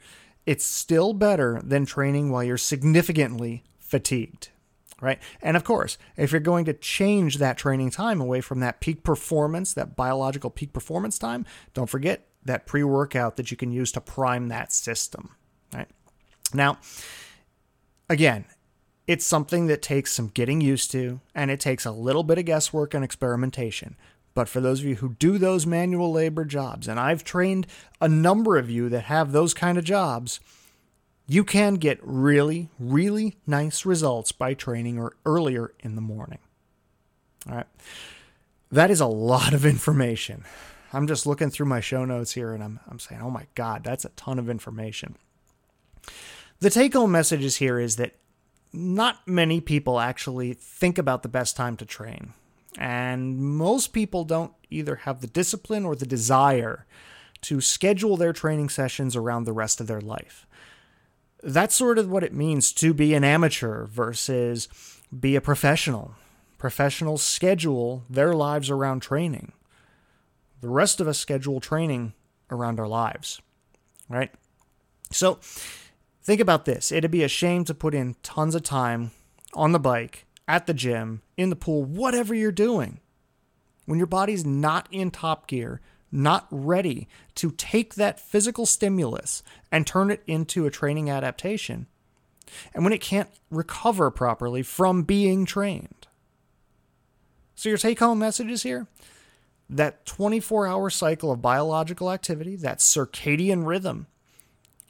it's 0.46 0.66
still 0.66 1.14
better 1.14 1.62
than 1.64 1.86
training 1.86 2.32
while 2.32 2.44
you're 2.44 2.58
significantly 2.58 3.64
fatigued 3.80 4.50
right? 5.06 5.22
And 5.42 5.56
of 5.56 5.64
course, 5.64 5.98
if 6.18 6.32
you're 6.32 6.42
going 6.42 6.66
to 6.66 6.74
change 6.74 7.38
that 7.38 7.58
training 7.58 7.92
time 7.92 8.20
away 8.20 8.42
from 8.42 8.60
that 8.60 8.82
peak 8.82 9.04
performance, 9.04 9.74
that 9.74 9.96
biological 9.96 10.50
peak 10.50 10.74
performance 10.74 11.20
time, 11.20 11.46
don't 11.74 11.90
forget 11.90 12.28
that 12.44 12.66
pre 12.66 12.84
workout 12.84 13.38
that 13.38 13.52
you 13.52 13.58
can 13.58 13.72
use 13.72 13.92
to 13.94 14.02
prime 14.02 14.48
that 14.50 14.74
system, 14.74 15.36
right? 15.74 15.88
Now, 16.54 16.80
again, 18.10 18.46
it's 19.08 19.26
something 19.26 19.68
that 19.68 19.82
takes 19.82 20.12
some 20.12 20.28
getting 20.30 20.62
used 20.62 20.92
to 20.92 21.22
and 21.36 21.52
it 21.52 21.60
takes 21.60 21.86
a 21.86 21.92
little 21.92 22.24
bit 22.24 22.40
of 22.40 22.46
guesswork 22.46 22.94
and 22.94 23.04
experimentation. 23.04 23.96
But 24.34 24.50
for 24.50 24.60
those 24.60 24.82
of 24.82 24.86
you 24.86 24.96
who 24.96 25.14
do 25.14 25.38
those 25.38 25.66
manual 25.66 26.12
labor 26.12 26.44
jobs, 26.44 26.88
and 26.88 27.00
I've 27.00 27.24
trained 27.24 27.68
a 28.02 28.10
number 28.10 28.58
of 28.58 28.70
you 28.70 28.90
that 28.90 29.06
have 29.06 29.32
those 29.32 29.54
kind 29.54 29.78
of 29.78 29.84
jobs, 29.84 30.40
you 31.28 31.44
can 31.44 31.76
get 31.76 32.00
really, 32.02 32.70
really 32.80 33.38
nice 33.48 33.86
results 33.86 34.32
by 34.32 34.54
training 34.54 35.00
or 35.00 35.16
earlier 35.26 35.74
in 35.80 35.96
the 35.96 36.02
morning. 36.02 36.40
All 37.50 37.56
right. 37.56 37.68
That 38.72 38.92
is 38.92 39.00
a 39.00 39.08
lot 39.08 39.54
of 39.54 39.66
information. 39.66 40.44
I'm 40.94 41.08
just 41.08 41.26
looking 41.26 41.50
through 41.50 41.66
my 41.66 41.80
show 41.80 42.06
notes 42.06 42.34
here 42.34 42.54
and 42.54 42.64
I'm, 42.64 42.80
I'm 42.90 43.00
saying, 43.00 43.22
oh 43.22 43.30
my 43.30 43.48
God, 43.56 43.84
that's 43.84 44.06
a 44.06 44.10
ton 44.10 44.40
of 44.40 44.50
information. 44.50 45.18
The 46.60 46.70
take 46.70 46.94
home 46.94 47.12
messages 47.12 47.58
here 47.58 47.80
is 47.80 47.98
that 47.98 48.16
not 48.72 49.28
many 49.28 49.62
people 49.62 50.00
actually 50.00 50.54
think 50.54 50.98
about 50.98 51.24
the 51.24 51.30
best 51.30 51.56
time 51.56 51.76
to 51.78 51.86
train. 51.86 52.34
And 52.78 53.38
most 53.38 53.94
people 53.94 54.26
don't 54.26 54.54
either 54.70 54.98
have 54.98 55.22
the 55.22 55.28
discipline 55.28 55.86
or 55.86 55.96
the 55.96 56.06
desire 56.06 56.86
to 57.42 57.62
schedule 57.62 58.18
their 58.18 58.34
training 58.34 58.70
sessions 58.70 59.16
around 59.16 59.44
the 59.44 59.54
rest 59.54 59.80
of 59.80 59.88
their 59.88 60.02
life 60.02 60.46
that's 61.46 61.76
sort 61.76 62.00
of 62.00 62.10
what 62.10 62.24
it 62.24 62.34
means 62.34 62.74
to 62.74 62.94
be 62.94 63.14
an 63.14 63.24
amateur 63.24 63.86
versus 63.86 64.68
be 65.18 65.36
a 65.36 65.42
professional. 65.42 66.16
Professionals 66.58 67.22
schedule 67.22 68.04
their 68.10 68.34
lives 68.34 68.72
around 68.72 69.02
training. 69.02 69.52
The 70.62 70.70
rest 70.70 71.00
of 71.00 71.08
us 71.08 71.20
schedule 71.20 71.60
training 71.60 72.14
around 72.50 72.80
our 72.80 72.88
lives, 72.88 73.42
right? 74.10 74.32
So 75.12 75.40
think 76.24 76.42
about 76.42 76.66
this. 76.66 76.92
It'd 76.92 77.12
be 77.12 77.24
a 77.24 77.28
shame 77.28 77.64
to 77.66 77.76
put 77.76 77.94
in 77.94 78.16
tons 78.24 78.56
of 78.56 78.64
time 78.64 79.12
on 79.54 79.72
the 79.72 79.80
bike, 79.80 80.26
at 80.48 80.66
the 80.66 80.74
gym, 80.74 81.22
in 81.38 81.52
the 81.52 81.56
pool, 81.56 81.84
whatever 81.84 82.34
you're 82.34 82.52
doing. 82.52 83.00
When 83.86 84.00
your 84.00 84.08
body's 84.08 84.44
not 84.44 84.88
in 84.92 85.12
top 85.12 85.48
gear, 85.48 85.80
not 86.12 86.48
ready 86.50 87.08
to 87.36 87.52
take 87.52 87.96
that 87.96 88.20
physical 88.20 88.66
stimulus 88.66 89.44
and 89.72 89.86
turn 89.86 90.12
it 90.12 90.24
into 90.28 90.66
a 90.66 90.72
training 90.72 91.10
adaptation, 91.10 91.88
and 92.74 92.84
when 92.84 92.94
it 92.94 93.02
can't 93.02 93.30
recover 93.50 94.12
properly 94.12 94.62
from 94.62 95.04
being 95.04 95.46
trained. 95.46 96.08
So, 97.56 97.70
your 97.70 97.78
take 97.78 98.00
home 98.00 98.20
message 98.20 98.50
is 98.50 98.64
here 98.64 98.88
that 99.70 100.06
24 100.06 100.68
hour 100.68 100.90
cycle 100.90 101.32
of 101.32 101.42
biological 101.42 102.12
activity, 102.12 102.56
that 102.58 102.80
circadian 102.80 103.66
rhythm, 103.66 104.08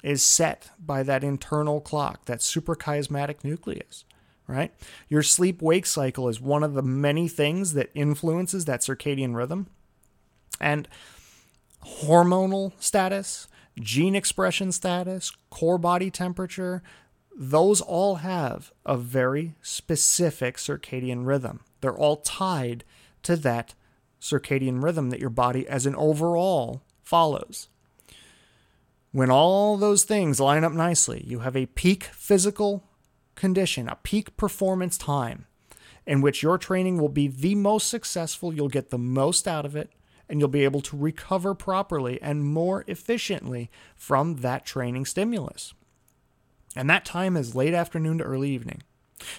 is 0.04 0.22
set 0.22 0.70
by 0.80 1.02
that 1.04 1.24
internal 1.24 1.82
clock, 1.82 2.26
that 2.26 2.40
suprachiasmatic 2.40 3.44
nucleus, 3.44 4.06
right? 4.48 4.72
Your 5.10 5.24
sleep 5.24 5.62
wake 5.62 5.86
cycle 5.86 6.30
is 6.30 6.40
one 6.40 6.64
of 6.64 6.74
the 6.74 6.84
many 6.84 7.28
things 7.28 7.74
that 7.74 7.90
influences 7.96 8.66
that 8.66 8.82
circadian 8.82 9.36
rhythm. 9.36 9.68
And 10.60 10.88
hormonal 11.84 12.74
status, 12.80 13.48
gene 13.80 14.16
expression 14.16 14.72
status, 14.72 15.32
core 15.50 15.78
body 15.78 16.10
temperature, 16.10 16.82
those 17.38 17.82
all 17.82 18.16
have 18.16 18.72
a 18.86 18.98
very 18.98 19.56
specific 19.62 20.58
circadian 20.58 21.26
rhythm. 21.26 21.62
They're 21.82 21.98
all 21.98 22.18
tied 22.18 22.84
to 23.24 23.36
that 23.38 23.74
circadian 24.22 24.82
rhythm 24.82 25.10
that 25.10 25.20
your 25.20 25.30
body 25.30 25.68
as 25.68 25.86
an 25.86 25.96
overall 25.96 26.82
follows. 27.04 27.68
When 29.12 29.30
all 29.30 29.78
those 29.78 30.04
things 30.04 30.40
line 30.40 30.64
up 30.64 30.74
nicely, 30.74 31.24
you 31.26 31.40
have 31.40 31.56
a 31.56 31.68
peak 31.68 32.06
physical 32.06 32.84
condition, 33.36 33.88
a 33.88 33.98
peak 34.02 34.36
performance 34.38 34.98
time 34.98 35.46
in 36.06 36.22
which 36.22 36.44
your 36.44 36.58
training 36.58 36.98
will 36.98 37.10
be 37.10 37.28
the 37.28 37.56
most 37.56 37.90
successful, 37.90 38.54
you'll 38.54 38.68
get 38.68 38.90
the 38.90 38.98
most 38.98 39.48
out 39.48 39.66
of 39.66 39.76
it, 39.76 39.92
and 40.30 40.40
you'll 40.40 40.50
be 40.50 40.64
able 40.64 40.82
to 40.82 40.98
recover 40.98 41.54
properly 41.54 42.22
and 42.22 42.44
more 42.44 42.84
efficiently 42.88 43.70
from 43.96 44.38
that 44.38 44.66
training 44.66 45.06
stimulus. 45.06 45.74
And 46.76 46.90
that 46.90 47.06
time 47.06 47.38
is 47.38 47.56
late 47.56 47.74
afternoon 47.74 48.18
to 48.18 48.24
early 48.24 48.50
evening. 48.50 48.84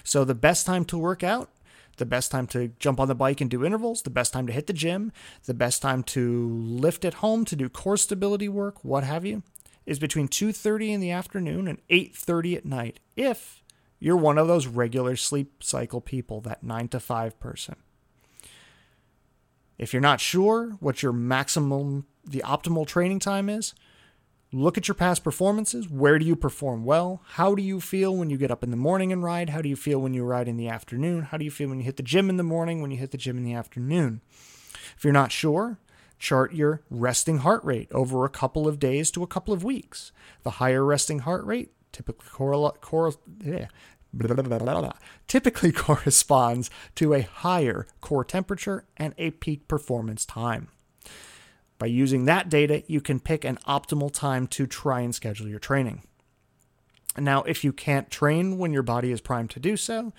So, 0.03 0.23
the 0.23 0.35
best 0.35 0.65
time 0.65 0.85
to 0.85 0.97
work 0.97 1.23
out, 1.23 1.49
the 1.97 2.05
best 2.05 2.31
time 2.31 2.47
to 2.47 2.69
jump 2.79 2.99
on 2.99 3.07
the 3.07 3.15
bike 3.15 3.41
and 3.41 3.49
do 3.49 3.65
intervals, 3.65 4.01
the 4.01 4.09
best 4.09 4.33
time 4.33 4.47
to 4.47 4.53
hit 4.53 4.67
the 4.67 4.73
gym, 4.73 5.11
the 5.45 5.53
best 5.53 5.81
time 5.81 6.03
to 6.03 6.49
lift 6.49 7.05
at 7.05 7.15
home 7.15 7.45
to 7.45 7.55
do 7.55 7.69
core 7.69 7.97
stability 7.97 8.49
work, 8.49 8.83
what 8.83 9.03
have 9.03 9.25
you, 9.25 9.43
is 9.85 9.99
between 9.99 10.27
2:30 10.27 10.93
in 10.93 10.99
the 10.99 11.11
afternoon 11.11 11.67
and 11.67 11.79
8:30 11.89 12.55
at 12.55 12.65
night 12.65 12.99
if 13.15 13.63
you're 13.99 14.17
one 14.17 14.37
of 14.37 14.47
those 14.47 14.67
regular 14.67 15.15
sleep 15.15 15.63
cycle 15.63 16.01
people, 16.01 16.41
that 16.41 16.63
9 16.63 16.87
to 16.89 16.99
5 16.99 17.39
person. 17.39 17.75
If 19.77 19.93
you're 19.93 20.01
not 20.01 20.19
sure 20.19 20.71
what 20.79 21.03
your 21.03 21.13
maximum, 21.13 22.07
the 22.25 22.43
optimal 22.45 22.87
training 22.87 23.19
time 23.19 23.49
is, 23.49 23.73
look 24.51 24.77
at 24.77 24.87
your 24.87 24.95
past 24.95 25.23
performances. 25.23 25.87
Where 25.89 26.17
do 26.17 26.25
you 26.25 26.35
perform 26.35 26.83
well? 26.83 27.21
How 27.31 27.53
do 27.53 27.61
you 27.61 27.79
feel 27.79 28.15
when 28.15 28.29
you 28.29 28.37
get 28.37 28.51
up 28.51 28.63
in 28.63 28.71
the 28.71 28.77
morning 28.77 29.11
and 29.11 29.23
ride? 29.23 29.49
How 29.49 29.61
do 29.61 29.69
you 29.69 29.75
feel 29.75 29.99
when 29.99 30.13
you 30.13 30.23
ride 30.23 30.47
in 30.47 30.57
the 30.57 30.67
afternoon? 30.67 31.23
How 31.23 31.37
do 31.37 31.45
you 31.45 31.51
feel 31.51 31.69
when 31.69 31.79
you 31.79 31.85
hit 31.85 31.97
the 31.97 32.03
gym 32.03 32.29
in 32.29 32.37
the 32.37 32.43
morning, 32.43 32.81
when 32.81 32.91
you 32.91 32.97
hit 32.97 33.11
the 33.11 33.17
gym 33.17 33.37
in 33.37 33.43
the 33.43 33.53
afternoon? 33.53 34.21
If 34.95 35.03
you're 35.03 35.13
not 35.13 35.31
sure, 35.31 35.79
chart 36.17 36.53
your 36.53 36.81
resting 36.89 37.39
heart 37.39 37.63
rate 37.63 37.91
over 37.91 38.25
a 38.25 38.29
couple 38.29 38.67
of 38.67 38.79
days 38.79 39.11
to 39.11 39.21
a 39.21 39.27
couple 39.27 39.53
of 39.53 39.63
weeks. 39.63 40.11
The 40.43 40.51
higher 40.51 40.83
resting 40.83 41.19
heart 41.19 41.45
rate 41.45 41.71
typically 41.91 42.29
correl- 42.29 42.77
cor- 42.81 43.13
yeah, 43.43 43.67
blah, 44.13 44.33
blah, 44.33 44.59
blah, 44.59 44.91
typically 45.27 45.71
corresponds 45.73 46.69
to 46.95 47.13
a 47.13 47.21
higher 47.21 47.87
core 48.01 48.25
temperature 48.25 48.85
and 48.97 49.13
a 49.17 49.31
peak 49.31 49.67
performance 49.67 50.25
time. 50.25 50.69
By 51.79 51.87
using 51.87 52.25
that 52.25 52.49
data, 52.49 52.83
you 52.87 53.01
can 53.01 53.19
pick 53.19 53.45
an 53.45 53.59
optimal 53.67 54.11
time 54.11 54.47
to 54.47 54.65
try 54.65 55.01
and 55.01 55.13
schedule 55.13 55.47
your 55.47 55.59
training. 55.59 56.01
Now, 57.17 57.43
if 57.43 57.63
you 57.63 57.73
can't 57.73 58.09
train 58.09 58.57
when 58.57 58.73
your 58.73 58.83
body 58.83 59.11
is 59.11 59.21
primed 59.21 59.49
to 59.51 59.59
do 59.59 59.77
so, 59.77 60.13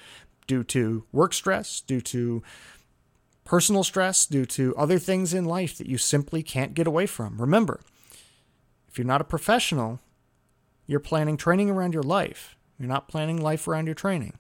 due 0.47 0.65
to 0.65 1.05
work 1.13 1.33
stress, 1.33 1.81
due 1.81 2.01
to 2.01 2.43
personal 3.45 3.85
stress, 3.85 4.27
due 4.27 4.47
to 4.47 4.75
other 4.77 4.99
things 4.99 5.33
in 5.33 5.45
life 5.45 5.79
that 5.79 5.87
you 5.87 5.99
simply 5.99 6.43
can't 6.43 6.75
get 6.75 6.87
away 6.87 7.07
from, 7.07 7.41
remember, 7.41 7.81
if 8.89 8.99
you're 8.99 9.07
not 9.07 9.21
a 9.21 9.25
professional, 9.25 10.01
you're 10.87 11.01
planning 11.01 11.37
training 11.37 11.71
around 11.71 11.95
your 11.95 12.03
life. 12.03 12.57
You're 12.79 12.89
not 12.89 13.09
planning 13.09 13.41
life 13.41 13.67
around 13.67 13.87
your 13.87 13.95
training. 13.95 14.39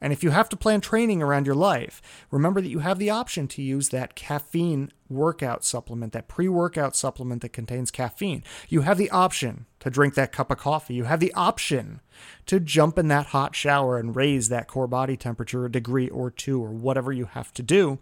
And 0.00 0.12
if 0.12 0.22
you 0.22 0.30
have 0.30 0.50
to 0.50 0.56
plan 0.56 0.82
training 0.82 1.22
around 1.22 1.46
your 1.46 1.54
life, 1.54 2.02
remember 2.30 2.60
that 2.60 2.68
you 2.68 2.80
have 2.80 2.98
the 2.98 3.08
option 3.08 3.48
to 3.48 3.62
use 3.62 3.88
that 3.88 4.14
caffeine 4.14 4.92
workout 5.08 5.64
supplement, 5.64 6.12
that 6.12 6.28
pre 6.28 6.46
workout 6.46 6.94
supplement 6.94 7.40
that 7.40 7.54
contains 7.54 7.90
caffeine. 7.90 8.44
You 8.68 8.82
have 8.82 8.98
the 8.98 9.10
option 9.10 9.64
to 9.80 9.88
drink 9.88 10.14
that 10.14 10.30
cup 10.30 10.50
of 10.50 10.58
coffee. 10.58 10.92
You 10.92 11.04
have 11.04 11.20
the 11.20 11.32
option 11.32 12.00
to 12.44 12.60
jump 12.60 12.98
in 12.98 13.08
that 13.08 13.28
hot 13.28 13.54
shower 13.54 13.96
and 13.96 14.14
raise 14.14 14.50
that 14.50 14.68
core 14.68 14.86
body 14.86 15.16
temperature 15.16 15.64
a 15.64 15.72
degree 15.72 16.10
or 16.10 16.30
two 16.30 16.62
or 16.62 16.70
whatever 16.70 17.10
you 17.10 17.24
have 17.24 17.54
to 17.54 17.62
do 17.62 17.98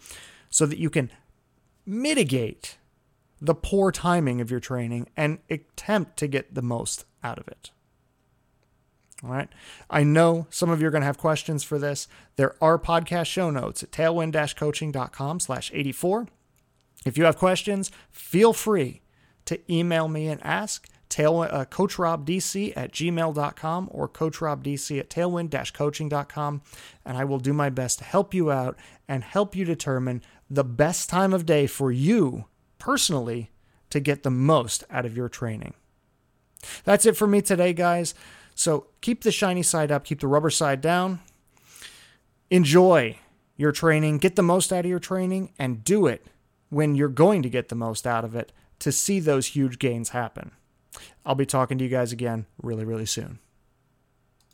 so 0.50 0.66
that 0.66 0.78
you 0.78 0.90
can 0.90 1.08
mitigate 1.86 2.78
the 3.40 3.54
poor 3.54 3.92
timing 3.92 4.40
of 4.40 4.50
your 4.50 4.60
training 4.60 5.08
and 5.16 5.38
attempt 5.48 6.16
to 6.16 6.26
get 6.26 6.54
the 6.54 6.62
most 6.62 7.04
out 7.22 7.38
of 7.38 7.46
it. 7.46 7.70
All 9.24 9.30
right. 9.30 9.48
I 9.88 10.02
know 10.02 10.46
some 10.50 10.70
of 10.70 10.80
you 10.80 10.88
are 10.88 10.90
going 10.90 11.02
to 11.02 11.06
have 11.06 11.18
questions 11.18 11.62
for 11.62 11.78
this. 11.78 12.08
There 12.36 12.56
are 12.60 12.78
podcast 12.78 13.26
show 13.26 13.50
notes 13.50 13.82
at 13.82 13.92
tailwind-coaching.com 13.92 15.40
slash 15.40 15.70
84. 15.72 16.26
If 17.04 17.16
you 17.16 17.24
have 17.24 17.36
questions, 17.36 17.90
feel 18.10 18.52
free 18.52 19.02
to 19.44 19.60
email 19.72 20.08
me 20.08 20.28
and 20.28 20.44
ask 20.44 20.88
tail, 21.08 21.40
uh, 21.40 21.64
coachrobdc 21.66 22.72
at 22.74 22.92
gmail.com 22.92 23.88
or 23.92 24.08
coachrobdc 24.08 24.98
at 24.98 25.10
tailwind-coaching.com, 25.10 26.62
and 27.04 27.16
I 27.16 27.24
will 27.24 27.38
do 27.38 27.52
my 27.52 27.70
best 27.70 27.98
to 27.98 28.04
help 28.04 28.32
you 28.32 28.50
out 28.50 28.76
and 29.06 29.22
help 29.22 29.54
you 29.54 29.64
determine 29.64 30.22
the 30.48 30.64
best 30.64 31.10
time 31.10 31.32
of 31.32 31.46
day 31.46 31.66
for 31.66 31.92
you 31.92 32.46
personally 32.78 33.50
to 33.90 34.00
get 34.00 34.22
the 34.22 34.30
most 34.30 34.84
out 34.90 35.04
of 35.04 35.16
your 35.16 35.28
training. 35.28 35.74
That's 36.84 37.04
it 37.04 37.16
for 37.16 37.26
me 37.26 37.42
today, 37.42 37.72
guys. 37.72 38.14
So 38.54 38.86
keep 39.00 39.22
the 39.22 39.32
shiny 39.32 39.62
side 39.62 39.90
up, 39.90 40.04
keep 40.04 40.20
the 40.20 40.26
rubber 40.26 40.50
side 40.50 40.80
down. 40.80 41.20
Enjoy 42.50 43.18
your 43.56 43.72
training, 43.72 44.18
get 44.18 44.36
the 44.36 44.42
most 44.42 44.72
out 44.72 44.84
of 44.84 44.90
your 44.90 44.98
training, 44.98 45.52
and 45.58 45.84
do 45.84 46.06
it 46.06 46.26
when 46.68 46.94
you're 46.94 47.08
going 47.08 47.42
to 47.42 47.50
get 47.50 47.68
the 47.68 47.74
most 47.74 48.06
out 48.06 48.24
of 48.24 48.34
it 48.34 48.52
to 48.78 48.90
see 48.92 49.20
those 49.20 49.48
huge 49.48 49.78
gains 49.78 50.10
happen. 50.10 50.52
I'll 51.24 51.34
be 51.34 51.46
talking 51.46 51.78
to 51.78 51.84
you 51.84 51.90
guys 51.90 52.12
again 52.12 52.46
really, 52.62 52.84
really 52.84 53.06
soon. 53.06 53.38